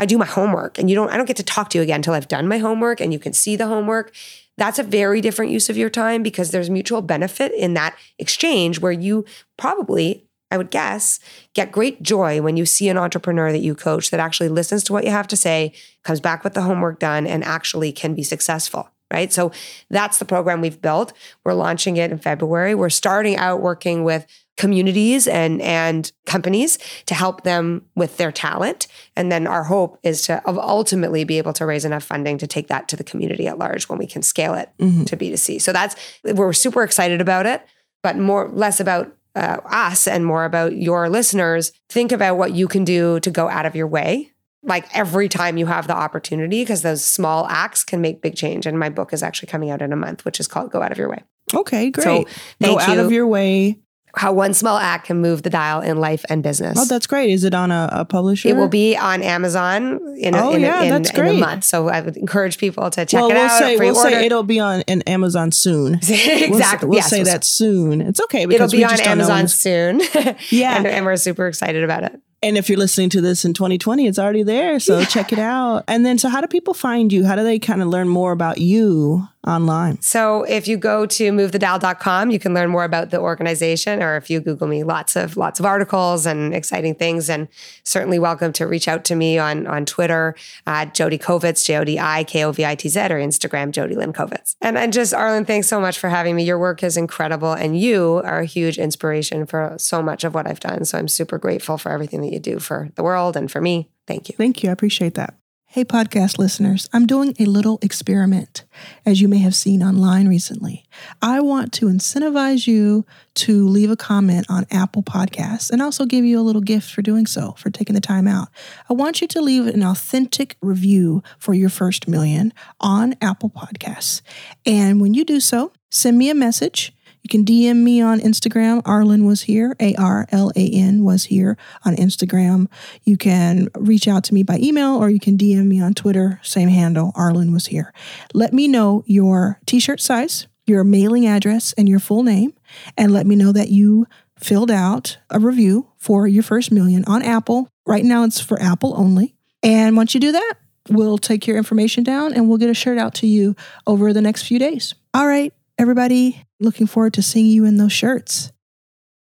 [0.00, 1.96] I do my homework and you don't, I don't get to talk to you again
[1.96, 4.14] until I've done my homework and you can see the homework.
[4.56, 8.80] That's a very different use of your time because there's mutual benefit in that exchange
[8.80, 9.26] where you
[9.58, 11.20] probably, I would guess,
[11.52, 14.94] get great joy when you see an entrepreneur that you coach that actually listens to
[14.94, 18.22] what you have to say, comes back with the homework done, and actually can be
[18.22, 18.88] successful.
[19.12, 19.32] Right.
[19.32, 19.50] So
[19.90, 21.12] that's the program we've built.
[21.44, 22.76] We're launching it in February.
[22.76, 24.24] We're starting out working with
[24.56, 28.86] communities and and companies to help them with their talent
[29.16, 32.68] and then our hope is to ultimately be able to raise enough funding to take
[32.68, 35.06] that to the community at large when we can scale it Mhm.
[35.06, 37.62] to b2c so that's we're super excited about it
[38.02, 42.68] but more less about uh, us and more about your listeners think about what you
[42.68, 44.30] can do to go out of your way
[44.62, 48.66] like every time you have the opportunity because those small acts can make big change
[48.66, 50.92] and my book is actually coming out in a month which is called go out
[50.92, 52.04] of your way Okay, great.
[52.04, 52.28] So, Go
[52.60, 53.00] thank out you.
[53.02, 53.80] of your way.
[54.14, 57.30] How one small act can move the dial in life and business Oh, that's great.
[57.30, 58.48] Is it on a, a publisher?
[58.48, 61.32] It will be on Amazon in a, Oh, in, a- yeah, in, that's in a
[61.34, 61.64] month.
[61.64, 63.58] So I would encourage people to check well, it we'll out.
[63.58, 65.94] say we'll say it'll be on an Amazon soon.
[65.94, 66.48] exactly.
[66.50, 68.00] We'll, say- we'll yes, say that soon.
[68.00, 70.00] It's okay Because It'll be we on just don't know when Amazon soon.
[70.50, 70.76] Yeah.
[70.76, 72.20] and, and we're super excited about it.
[72.42, 74.80] And if you're listening to this in 2020, it's already there.
[74.80, 75.84] So check it out.
[75.88, 77.26] And then, so how do people find you?
[77.26, 80.00] How do they kind of learn more about you online?
[80.00, 84.28] So if you go to movethedial.com, you can learn more about the organization, or if
[84.28, 87.30] you Google me, lots of lots of articles and exciting things.
[87.30, 87.48] And
[87.84, 90.34] certainly welcome to reach out to me on on Twitter
[90.66, 93.70] at Jodi Kovitz, J O D I K O V I T Z, or Instagram
[93.70, 94.56] Jodi Lynn Kovitz.
[94.60, 96.44] And and just Arlan, thanks so much for having me.
[96.44, 100.46] Your work is incredible, and you are a huge inspiration for so much of what
[100.46, 100.84] I've done.
[100.84, 103.88] So I'm super grateful for everything that you do for the world and for me.
[104.06, 104.34] Thank you.
[104.36, 104.70] Thank you.
[104.70, 105.39] I appreciate that.
[105.72, 108.64] Hey, podcast listeners, I'm doing a little experiment,
[109.06, 110.84] as you may have seen online recently.
[111.22, 116.24] I want to incentivize you to leave a comment on Apple Podcasts and also give
[116.24, 118.48] you a little gift for doing so, for taking the time out.
[118.88, 124.22] I want you to leave an authentic review for your first million on Apple Podcasts.
[124.66, 126.92] And when you do so, send me a message.
[127.22, 128.82] You can DM me on Instagram.
[128.82, 129.76] Arlan was here.
[129.80, 132.66] A R L A N was here on Instagram.
[133.04, 136.40] You can reach out to me by email or you can DM me on Twitter.
[136.42, 137.12] Same handle.
[137.16, 137.92] Arlan was here.
[138.32, 142.54] Let me know your t shirt size, your mailing address, and your full name.
[142.96, 144.06] And let me know that you
[144.38, 147.68] filled out a review for your first million on Apple.
[147.86, 149.34] Right now, it's for Apple only.
[149.62, 150.54] And once you do that,
[150.88, 153.54] we'll take your information down and we'll get a shirt out to you
[153.86, 154.94] over the next few days.
[155.12, 158.52] All right, everybody, looking forward to seeing you in those shirts.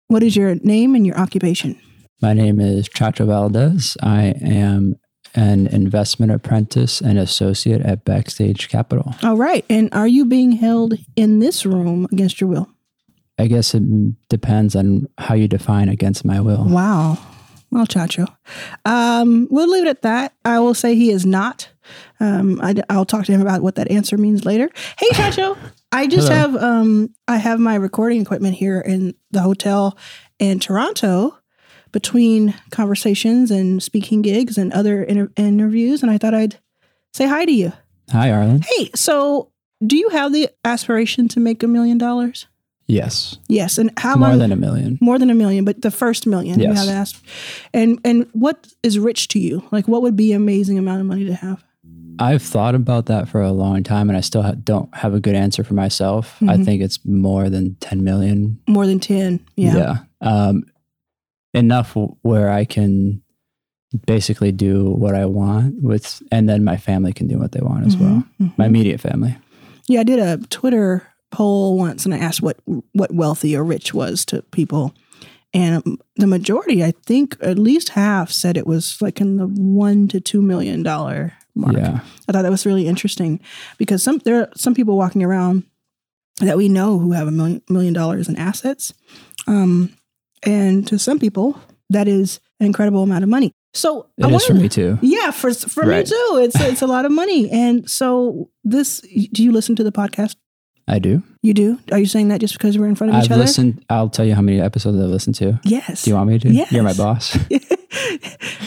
[0.06, 1.78] What is your name and your occupation?
[2.22, 3.98] My name is Chacho Valadez.
[4.02, 4.94] I am
[5.34, 9.14] an investment apprentice and associate at Backstage Capital.
[9.22, 9.62] All right.
[9.68, 12.70] And are you being held in this room against your will?
[13.38, 13.82] I guess it
[14.30, 16.64] depends on how you define against my will.
[16.64, 17.18] Wow.
[17.70, 18.26] Well, Chacho.
[18.86, 20.32] Um, we'll leave it at that.
[20.46, 21.68] I will say he is not.
[22.20, 24.70] Um, I, will talk to him about what that answer means later.
[24.98, 25.56] Hey, Chacho.
[25.92, 26.40] I just Hello.
[26.52, 29.96] have um, I have my recording equipment here in the hotel
[30.38, 31.38] in Toronto
[31.92, 36.58] between conversations and speaking gigs and other inter- interviews, and I thought I'd
[37.14, 37.72] say hi to you.
[38.10, 38.64] Hi, Arlan.
[38.64, 39.50] Hey, so
[39.86, 42.46] do you have the aspiration to make a million dollars?
[42.90, 44.38] Yes, Yes, and how much more long?
[44.38, 44.98] than a million.
[45.02, 47.22] more than a million, but the first million you have to ask.
[47.74, 49.62] And and what is rich to you?
[49.70, 51.62] Like what would be an amazing amount of money to have?
[52.18, 55.20] I've thought about that for a long time, and I still ha- don't have a
[55.20, 56.36] good answer for myself.
[56.42, 56.64] I Mhm.
[56.64, 58.58] think it's more than ten million.
[58.68, 59.40] More than ten.
[59.56, 59.98] Yeah.
[60.20, 60.64] Um,
[61.54, 63.22] enough w- where I can
[64.06, 67.86] basically do what I want with, and then my family can do what they want
[67.86, 68.22] as well.
[68.40, 69.36] Mhm, My immediate family.
[69.86, 72.58] Yeah, I did a Twitter poll once, and I asked what
[72.92, 74.92] what wealthy or rich was to people,
[75.54, 79.46] and um, the majority, I think, at least half said it was like in the
[79.46, 81.76] one to two million dollar mark.
[81.76, 82.00] Yeah.
[82.28, 83.40] I thought that was really interesting
[83.78, 85.64] because some there are some people walking around
[86.40, 88.94] that we know who have a million million dollars in assets,
[89.46, 89.94] um,
[90.44, 93.52] and to some people that is an incredible amount of money.
[93.74, 94.98] So It I is for me too.
[95.02, 96.40] Yeah, for for me too.
[96.42, 99.00] It's it's a lot of money, and so this.
[99.32, 100.36] Do you listen to the podcast?
[100.88, 101.22] I do.
[101.42, 101.78] You do?
[101.92, 103.42] Are you saying that just because we're in front of I've each other?
[103.42, 103.84] I've listened.
[103.90, 105.60] I'll tell you how many episodes I've listened to.
[105.62, 106.02] Yes.
[106.04, 106.50] Do you want me to?
[106.70, 107.36] You're my boss.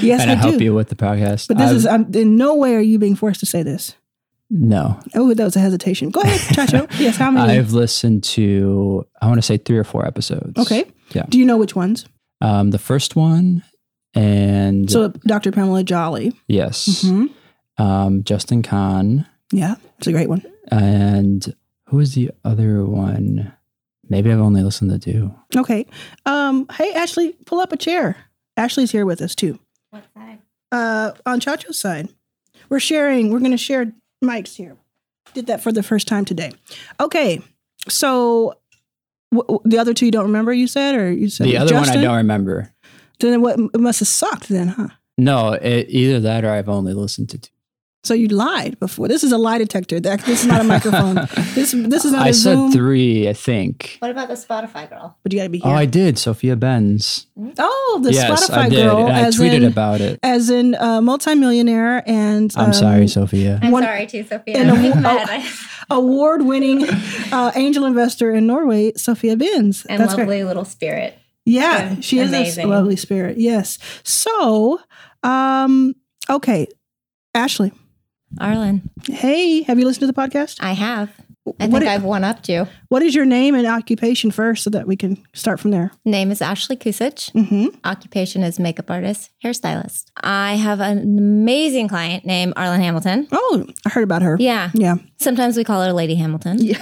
[0.01, 0.63] yes, and I I help do.
[0.63, 1.47] you with the podcast.
[1.47, 3.95] But this I've- is I'm, in no way are you being forced to say this.
[4.49, 4.99] no.
[5.15, 6.09] Oh, that was a hesitation.
[6.09, 6.87] Go ahead, Chacho.
[6.99, 7.53] yes, how many?
[7.57, 9.05] I've listened to.
[9.21, 10.57] I want to say three or four episodes.
[10.59, 10.85] okay.
[11.13, 11.25] Yeah.
[11.27, 12.05] Do you know which ones?
[12.41, 13.63] Um, the first one,
[14.15, 15.51] and So, Dr.
[15.51, 16.33] Pamela Jolly.
[16.47, 17.27] yes, hmm
[17.77, 20.43] um, Justin Kan, Yeah, it's a great one.
[20.69, 21.53] and
[21.91, 23.51] who was the other one?
[24.07, 25.35] Maybe I've only listened to two.
[25.55, 25.85] Okay.
[26.25, 28.15] Um, hey, Ashley, pull up a chair.
[28.55, 29.59] Ashley's here with us too.
[29.89, 30.39] What side?
[30.71, 32.07] Uh, on Chacho's side,
[32.69, 33.29] we're sharing.
[33.29, 33.91] We're going to share
[34.23, 34.77] mics here.
[35.33, 36.53] Did that for the first time today.
[36.99, 37.41] Okay.
[37.89, 38.55] So
[39.33, 40.53] w- w- the other two you don't remember?
[40.53, 41.95] You said, or you said the other Justin?
[41.95, 42.73] one I don't remember.
[43.19, 43.59] Then what?
[43.59, 44.87] It must have sucked then, huh?
[45.17, 47.50] No, it, either that or I've only listened to two.
[48.03, 49.07] So you lied before.
[49.07, 49.99] This is a lie detector.
[49.99, 51.15] This is not a microphone.
[51.53, 52.71] This this is not I a said Zoom.
[52.71, 53.97] three, I think.
[53.99, 55.17] What about the Spotify girl?
[55.21, 55.69] But you got to be here.
[55.71, 55.75] Oh.
[55.75, 56.17] I did.
[56.17, 57.27] Sophia Bendz.
[57.59, 58.83] Oh, the yes, Spotify I did.
[58.83, 60.19] girl, and I as tweeted in about it.
[60.23, 63.59] as in uh, multimillionaire and I'm um, sorry, Sophia.
[63.61, 64.57] I'm One- sorry too, Sophia.
[64.57, 65.45] and a- We've oh, met.
[65.91, 66.87] Award-winning
[67.31, 69.85] uh, angel investor in Norway, Sophia Bendz.
[69.89, 70.43] and That's lovely great.
[70.45, 71.17] little spirit.
[71.45, 73.37] Yeah, Yeah, she is a lovely spirit.
[73.37, 73.77] Yes.
[74.03, 74.79] So,
[75.21, 75.93] um,
[76.29, 76.67] okay,
[77.35, 77.73] Ashley.
[78.39, 80.57] Arlan, Hey, have you listened to the podcast?
[80.61, 81.09] I have.
[81.59, 82.67] I What think i- I've one upped you.
[82.89, 85.91] what is your name and occupation first, so that we can start from there?
[86.05, 87.31] Name is Ashley Kucich.
[87.33, 87.75] Mm-hmm.
[87.83, 90.05] Occupation is makeup artist, hairstylist.
[90.23, 93.27] I have an amazing client named Arlan Hamilton.
[93.31, 94.37] Oh, I heard about her.
[94.39, 94.69] Yeah.
[94.75, 94.95] Yeah.
[95.19, 96.57] Sometimes we call her Lady Hamilton.
[96.63, 96.77] Yeah.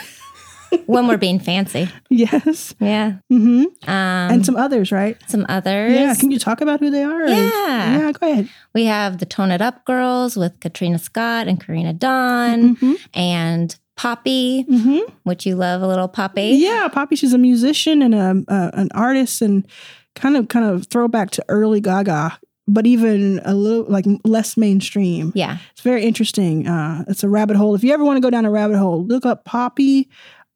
[0.85, 1.89] When we're being fancy.
[2.09, 2.73] Yes.
[2.79, 3.17] Yeah.
[3.31, 3.63] Mm-hmm.
[3.89, 5.17] Um, and some others, right?
[5.27, 5.93] some others.
[5.93, 6.15] Yeah.
[6.15, 7.23] Can you talk about who they are?
[7.23, 7.97] or- Yeah.
[7.99, 8.11] Yeah.
[8.11, 8.49] Go ahead.
[8.73, 12.93] We have the Tone It Up girls with Katrina Scott and Karena Dawn Mm-hmm.
[13.13, 15.11] and Poppy, Mm-hmm.
[15.23, 16.51] which you love a little Poppy.
[16.57, 17.15] Yeah, Poppy.
[17.15, 19.67] She's a musician and a, uh, an artist, and
[20.15, 25.31] kind of kind of throwback to early Gaga, but even a little like less mainstream.
[25.35, 25.57] Yeah.
[25.71, 26.65] It's very interesting.
[26.67, 27.75] Uh, it's a rabbit hole.
[27.75, 30.09] If you ever want to go down a rabbit hole, look up Poppy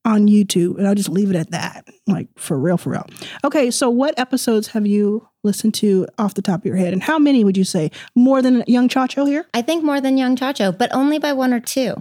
[0.06, 1.88] on YouTube, and I'll just leave it at that.
[2.08, 3.06] Like for real, for real.
[3.44, 7.02] Okay, so what episodes have you listened to off the top of your head, and
[7.04, 9.46] how many would you say more than Young Chacho here?
[9.54, 11.96] I think more than Young Chacho, but only by one or two.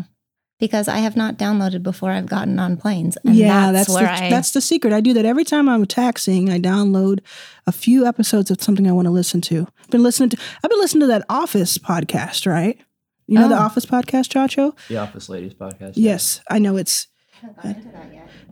[0.59, 3.17] Because I have not downloaded before I've gotten on planes.
[3.25, 4.93] And yeah, that's, that's where the, I that's the secret.
[4.93, 6.51] I do that every time I'm taxing.
[6.51, 7.19] I download
[7.67, 9.67] a few episodes of something I want to listen to.
[9.81, 10.37] I've been listening to.
[10.63, 12.79] I've been listening to that Office podcast, right?
[13.27, 13.61] You know the Oh.
[13.63, 14.77] Office podcast, Chacho?
[14.87, 15.95] The Office Ladies podcast.
[15.97, 17.09] Yes, I know it's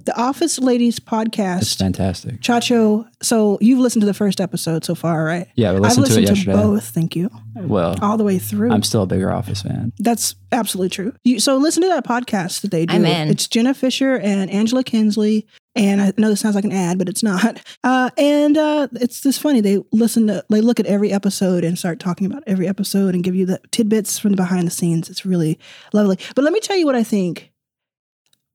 [0.05, 1.79] the Office Ladies It's podcast.
[1.79, 2.41] fantastic.
[2.41, 5.47] Chacho, so you've listened to the first episode so far, right?
[5.55, 6.85] Yeah, we I've listened to it listened to, both.
[6.89, 8.71] Thank you, Well, all the way through.
[8.73, 9.93] I'm still a bigger Office fan.
[9.99, 11.13] That's absolutely true.
[11.25, 12.95] You, so listen to that podcast that they do.
[12.95, 13.29] I'm in.
[13.29, 15.47] It's Jenna Fischer and Angela Kinsey.
[15.77, 17.61] And I know this sounds like an ad, but it's not.
[17.83, 19.63] Uh, and uh, it's just funny.
[19.63, 23.25] They listen to, they look at every episode and start talking about every episode and
[23.25, 25.09] give you the tidbits from the behind the scenes.
[25.09, 25.59] It's really
[25.95, 26.19] lovely.
[26.35, 27.50] But let me tell you what I think.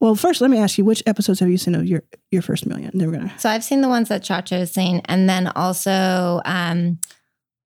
[0.02, 2.66] Well, first, let me ask you, which episodes have you seen of your your first
[2.66, 2.92] million?
[2.94, 3.34] Then we're gonna.
[3.40, 5.02] So I've seen the ones that Chacho has seen.
[5.06, 7.00] And then also, um,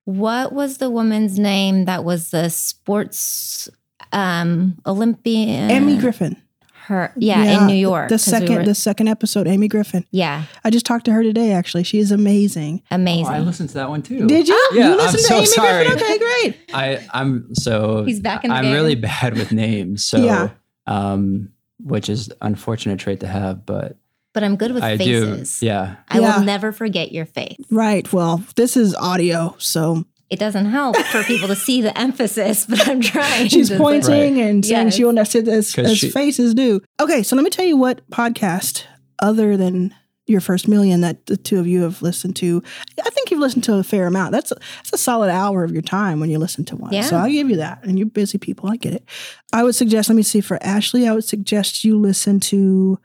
[0.06, 3.68] what was the woman's name that was the sports
[4.14, 5.70] um, Olympian?
[5.72, 6.42] Amy Griffin.
[6.86, 8.10] Her, yeah, in New York.
[8.10, 10.06] The 'cause we second, were- the second episode, Amy Griffin.
[10.10, 11.52] yeah, I just talked to her today.
[11.52, 12.82] Actually, she is amazing.
[12.90, 13.28] amazing.
[13.28, 14.26] Oh, I listened to that one too.
[14.26, 14.70] Did you?
[14.74, 15.86] Yeah, you I'm listened to so Amy sorry.
[15.86, 16.04] Griffin?
[16.04, 16.58] Okay, great.
[16.74, 18.74] I I'm so He's back in the I'm game.
[18.74, 20.50] really bad with names, so Yeah.
[20.88, 21.50] um,
[21.84, 23.98] which is unfortunate trait to have, but
[24.34, 25.60] but I'm good with I faces.
[25.60, 25.66] do.
[25.66, 26.38] Yeah, I Yeah.
[26.38, 27.58] will never forget your face.
[27.72, 28.12] Right.
[28.14, 32.88] Well, this is audio, so It doesn't help for people to see the emphasis, but
[32.88, 33.48] I'm trying.
[33.48, 34.96] she's to- pointing and saying Yes.
[34.96, 36.82] she will not sit as, 'Cause as she- faces do.
[37.02, 38.84] Okay, so let me tell you what podcast
[39.18, 39.96] other than
[40.30, 42.62] your first million that the two of you have listened to.
[43.04, 44.32] I think you've listened to a fair amount.
[44.32, 46.94] That's a, that's a solid hour of your time when you listen to one.
[46.94, 47.02] Yeah.
[47.02, 47.84] So I'll give you that.
[47.84, 48.70] And you're busy people.
[48.70, 49.04] I get it.
[49.52, 50.10] I would suggest.
[50.10, 50.42] Let me see.
[50.42, 53.00] For Ashley, I would suggest you listen to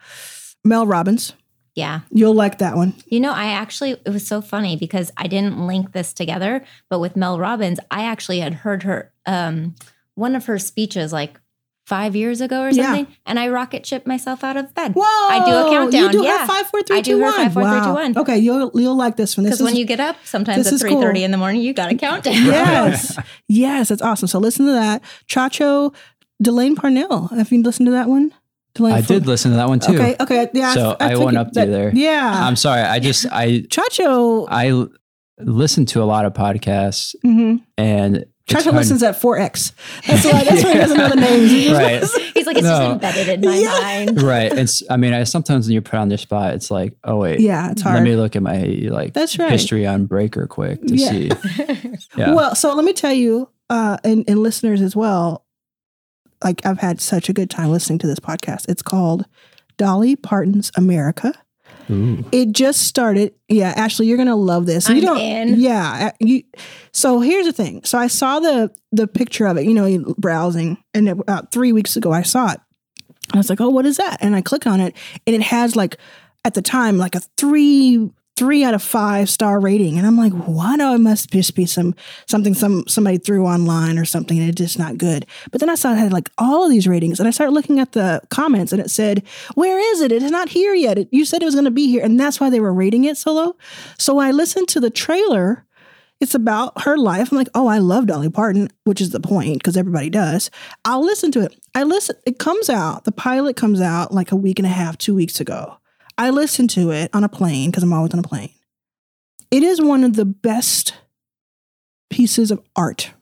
[0.64, 1.32] Mel Robbins.
[1.74, 2.00] Yeah.
[2.10, 2.94] You'll like that one.
[3.06, 7.00] You know, I actually, it was so funny because I didn't link this together, but
[7.00, 9.74] with Mel Robbins, I actually had heard her, um,
[10.14, 11.40] one of her speeches like
[11.86, 12.84] five years ago or Yeah.
[12.84, 14.94] something, and I rocket shipped myself out of bed.
[14.94, 15.02] Whoa!
[15.04, 16.02] I do a countdown.
[16.04, 16.38] You do yeah.
[16.38, 17.34] her five, four, three, I do two, her one.
[17.34, 17.94] five, four, three, two, Wow.
[17.94, 18.18] one.
[18.18, 19.44] Okay, you'll you'll like this one.
[19.44, 21.24] This Because is when you get up, sometimes at is three thirty cool.
[21.24, 22.34] in the morning, you got to count down.
[22.46, 23.18] yes,
[23.48, 24.28] yes, that's awesome.
[24.28, 25.02] So listen to that.
[25.28, 25.94] Chacho,
[26.42, 27.28] Delane Parnell.
[27.28, 28.32] Have you listened to that one?
[28.74, 29.94] Delane I Fo- did listen to that one too.
[29.94, 30.72] Okay, okay, yeah.
[30.74, 31.92] So I figured went up to you that- there.
[31.94, 32.80] Yeah, I'm sorry.
[32.82, 34.46] I just I Chacho.
[34.50, 34.86] I
[35.38, 37.60] listen to a lot of podcasts, mhm.
[37.76, 38.76] and Chacho hard.
[38.76, 39.72] listens at 4x.
[40.06, 40.44] That's why.
[40.44, 41.50] That's why he doesn't know the names.
[41.50, 42.02] He right.
[42.34, 42.78] He's like, it's No.
[42.78, 43.62] just embedded in my
[44.06, 44.22] mind.
[44.22, 44.52] right.
[44.52, 47.40] It's, I mean, I sometimes when you're put on the spot, it's like, oh, wait.
[47.40, 47.94] Yeah, it's hard.
[47.94, 49.50] Let me look at my like That's right.
[49.50, 51.08] history on Breaker quick to Yeah.
[51.10, 51.30] see.
[52.16, 52.34] Yeah.
[52.34, 55.44] Well, so let me tell you, uh, and, and listeners as well,
[56.42, 58.68] like I've had such a good time listening to this podcast.
[58.68, 59.24] It's called
[59.78, 61.32] Dolly Parton's America.
[61.90, 62.24] Ooh.
[62.32, 63.34] It just started.
[63.48, 64.88] Yeah, Ashley, you're gonna love this.
[64.88, 65.18] I'm you don't.
[65.18, 65.60] in.
[65.60, 66.08] Yeah.
[66.08, 66.42] uh, You.
[66.92, 67.84] So here's the thing.
[67.84, 69.64] So I saw the the picture of it.
[69.64, 72.60] You know, browsing, and about three weeks ago I saw it.
[73.28, 74.18] And I was like, oh, what is that?
[74.20, 75.96] And I click on it, and it has like
[76.44, 80.32] at the time like a three three out of five star rating, and I'm like,
[80.32, 80.80] what?
[80.80, 81.94] Oh, it must just be some
[82.26, 85.26] something some somebody threw online or something, and it's just not good.
[85.50, 87.78] But then I saw it had like all of these ratings, and I started looking
[87.78, 89.22] at the comments, and it said,
[89.54, 90.12] "Where is it?
[90.12, 90.98] It is not here yet.
[90.98, 93.04] It, you said it was going to be here," and that's why they were rating
[93.04, 93.56] it so low.
[93.98, 95.64] So I listened to the trailer,
[96.20, 97.30] it's about her life.
[97.30, 100.50] I'm like, oh, I love Dolly Parton, which is the point because everybody does.
[100.84, 101.58] I'll listen to it.
[101.74, 102.16] I listen.
[102.24, 103.04] It comes out.
[103.04, 105.76] The pilot comes out like a week and a half, two weeks ago.
[106.16, 108.52] I listened to it on a plane because I'm always on a plane.
[109.50, 110.94] It is one of the best
[112.10, 113.12] pieces of art,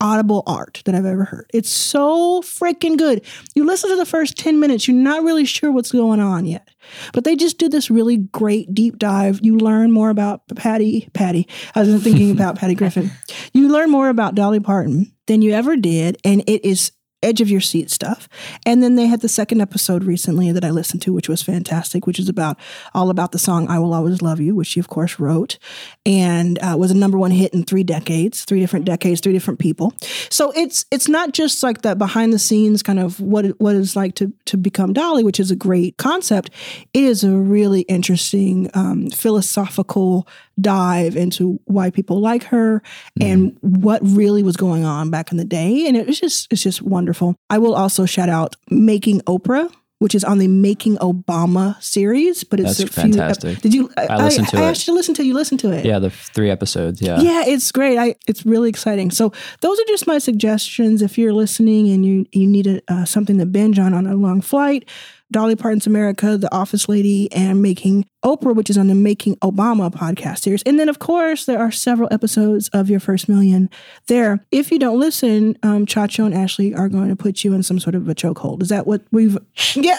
[0.00, 1.50] audible art that I've ever heard.
[1.52, 3.24] It's so freaking good.
[3.54, 6.68] You listen to the first 10 minutes, you're not really sure what's going on yet.
[7.12, 9.40] But they just did this really great deep dive.
[9.42, 11.48] You learn more about Patty, Patty.
[11.74, 13.10] I was thinking about Patty Griffin.
[13.52, 16.92] You learn more about Dolly Parton than you ever did, and it is
[17.22, 18.28] edge of your seat stuff.
[18.64, 22.06] And then they had the second episode recently that I listened to, which was fantastic,
[22.06, 22.58] which is about
[22.94, 25.58] all about the song "I Will Always Love You," which she of course wrote,
[26.04, 29.58] and uh, was a number one hit in three decades, three different decades, three different
[29.58, 29.92] people.
[30.30, 33.74] So it's it's not just like that behind the scenes kind of what it, what
[33.76, 36.50] it's like to to become Dolly, which is a great concept.
[36.92, 40.28] It is a really interesting um, philosophical
[40.60, 42.82] dive into why people like her
[43.20, 45.86] and what really was going on back in the day.
[45.86, 47.34] And it was just it's just wonderful.
[47.50, 49.72] I will also shout out Making Oprah.
[49.98, 53.14] Which is on the Making Obama series, but it's That's a few.
[53.14, 53.62] fantastic.
[53.62, 53.90] Did you?
[53.96, 54.64] I listened to I it.
[54.64, 55.24] asked you to listen to.
[55.24, 55.86] You listen to it.
[55.86, 55.98] Yeah.
[56.00, 57.00] The three episodes.
[57.00, 57.18] Yeah.
[57.18, 57.96] Yeah, it's great.
[57.96, 59.10] I it's really exciting.
[59.10, 59.32] So
[59.62, 61.00] those are just my suggestions.
[61.00, 64.14] If you're listening and you you need a, uh, something to binge on on a
[64.14, 64.86] long flight,
[65.32, 69.90] Dolly Parton's America, The Office Lady, and Making Oprah, which is on the Making Obama
[69.90, 70.62] podcast series.
[70.64, 73.70] And then of course there are several episodes of Your First Million
[74.08, 74.44] there.
[74.50, 77.78] If you don't listen, um, Chacho and Ashley are going to put you in some
[77.78, 78.62] sort of a chokehold.
[78.62, 79.38] Is that what we've?
[79.76, 79.96] Yeah.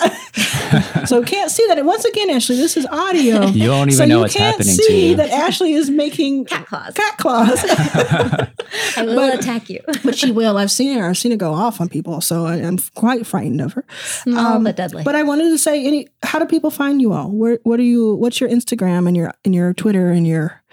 [1.05, 1.77] so can't see that.
[1.77, 3.47] And once again, Ashley, this is audio.
[3.57, 5.15] You won't even so know you what's can't happening to see you.
[5.15, 6.93] that Ashley is making Cat claws.
[6.93, 7.63] cat claws.
[7.65, 9.79] I will But- attack you.
[10.03, 10.57] but she will.
[10.57, 11.07] I've seen her.
[11.09, 13.85] I've seen her go off on people, so I, I'm quite frightened of her.
[14.03, 15.03] Small but deadly.
[15.03, 17.29] But I wanted to say, any how do people find you all?
[17.31, 18.15] Where what are you?
[18.17, 20.63] What's your Instagram and your and your Twitter and your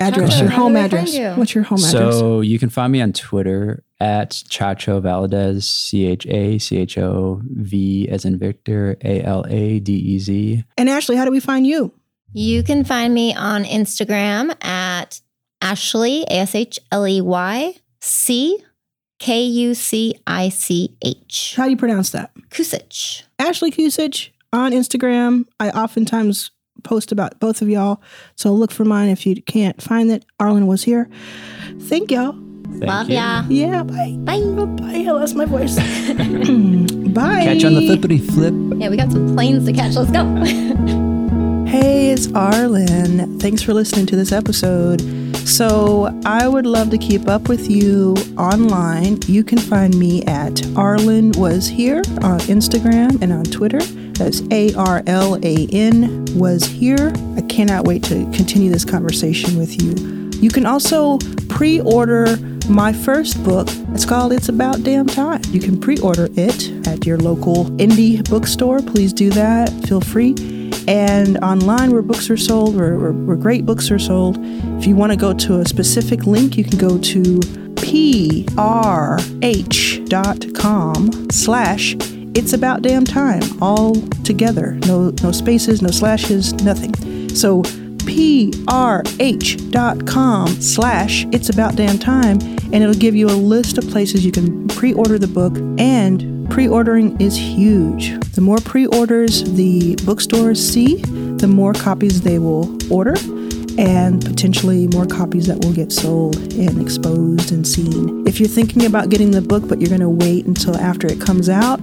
[0.00, 0.34] address?
[0.34, 1.14] Chacho, your home address.
[1.14, 1.30] you?
[1.30, 1.92] What's your home address?
[1.92, 6.98] So you can find me on Twitter at Chacho Valadez, C H A C H
[6.98, 10.64] O V as in Victor, A L A D E Z.
[10.76, 11.92] And Ashley, how do we find you?
[12.32, 15.20] You can find me on Instagram at
[15.60, 18.64] Ashley, A S H L E Y C
[19.18, 21.54] K U C I C H.
[21.56, 22.32] How do you pronounce that?
[22.50, 23.22] Kucich.
[23.38, 25.44] Ashley Kucich on Instagram.
[25.60, 26.50] I oftentimes
[26.82, 28.00] post about both of y'all,
[28.36, 30.24] so look for mine if you can't find it.
[30.40, 31.08] Arlan was here.
[31.80, 32.32] Thank y'all.
[32.78, 33.16] Thank Love you.
[33.16, 33.44] ya.
[33.48, 34.16] Yeah, bye.
[34.18, 34.40] Bye.
[34.40, 35.04] Bye.
[35.06, 35.76] I lost my voice.
[37.12, 37.44] bye.
[37.44, 38.54] Catch you on the flippity flip.
[38.80, 39.94] Yeah, we got some planes to catch.
[39.94, 40.22] Let's go.
[41.72, 43.40] Hey, it's Arlan.
[43.40, 45.00] Thanks for listening to this episode.
[45.48, 49.16] So, I would love to keep up with you online.
[49.26, 53.80] You can find me at Arlan Was Here on Instagram and on Twitter.
[54.14, 57.12] That's A R L A N Was Here.
[57.36, 60.30] I cannot wait to continue this conversation with you.
[60.40, 62.36] You can also pre order
[62.68, 63.68] my first book.
[63.94, 65.42] It's called It's About Damn Time.
[65.48, 68.80] You can pre order it at your local indie bookstore.
[68.80, 69.70] Please do that.
[69.86, 70.34] Feel free
[70.88, 74.36] and online where books are sold, where, where, where great books are sold.
[74.78, 77.22] If you want to go to a specific link, you can go to
[77.74, 78.40] prh.com
[81.30, 81.96] slash
[82.34, 84.72] it's about damn time, all together.
[84.86, 86.94] No, no spaces, no slashes, nothing.
[87.34, 87.62] So
[88.04, 88.66] prh.com
[90.60, 94.66] slash it's about damn time and it'll give you a list of places you can
[94.68, 100.96] pre-order the book and pre-ordering is huge the more pre-orders the bookstores see
[101.36, 103.14] the more copies they will order
[103.78, 108.84] and potentially more copies that will get sold and exposed and seen if you're thinking
[108.84, 111.78] about getting the book but you're going to wait until after it comes out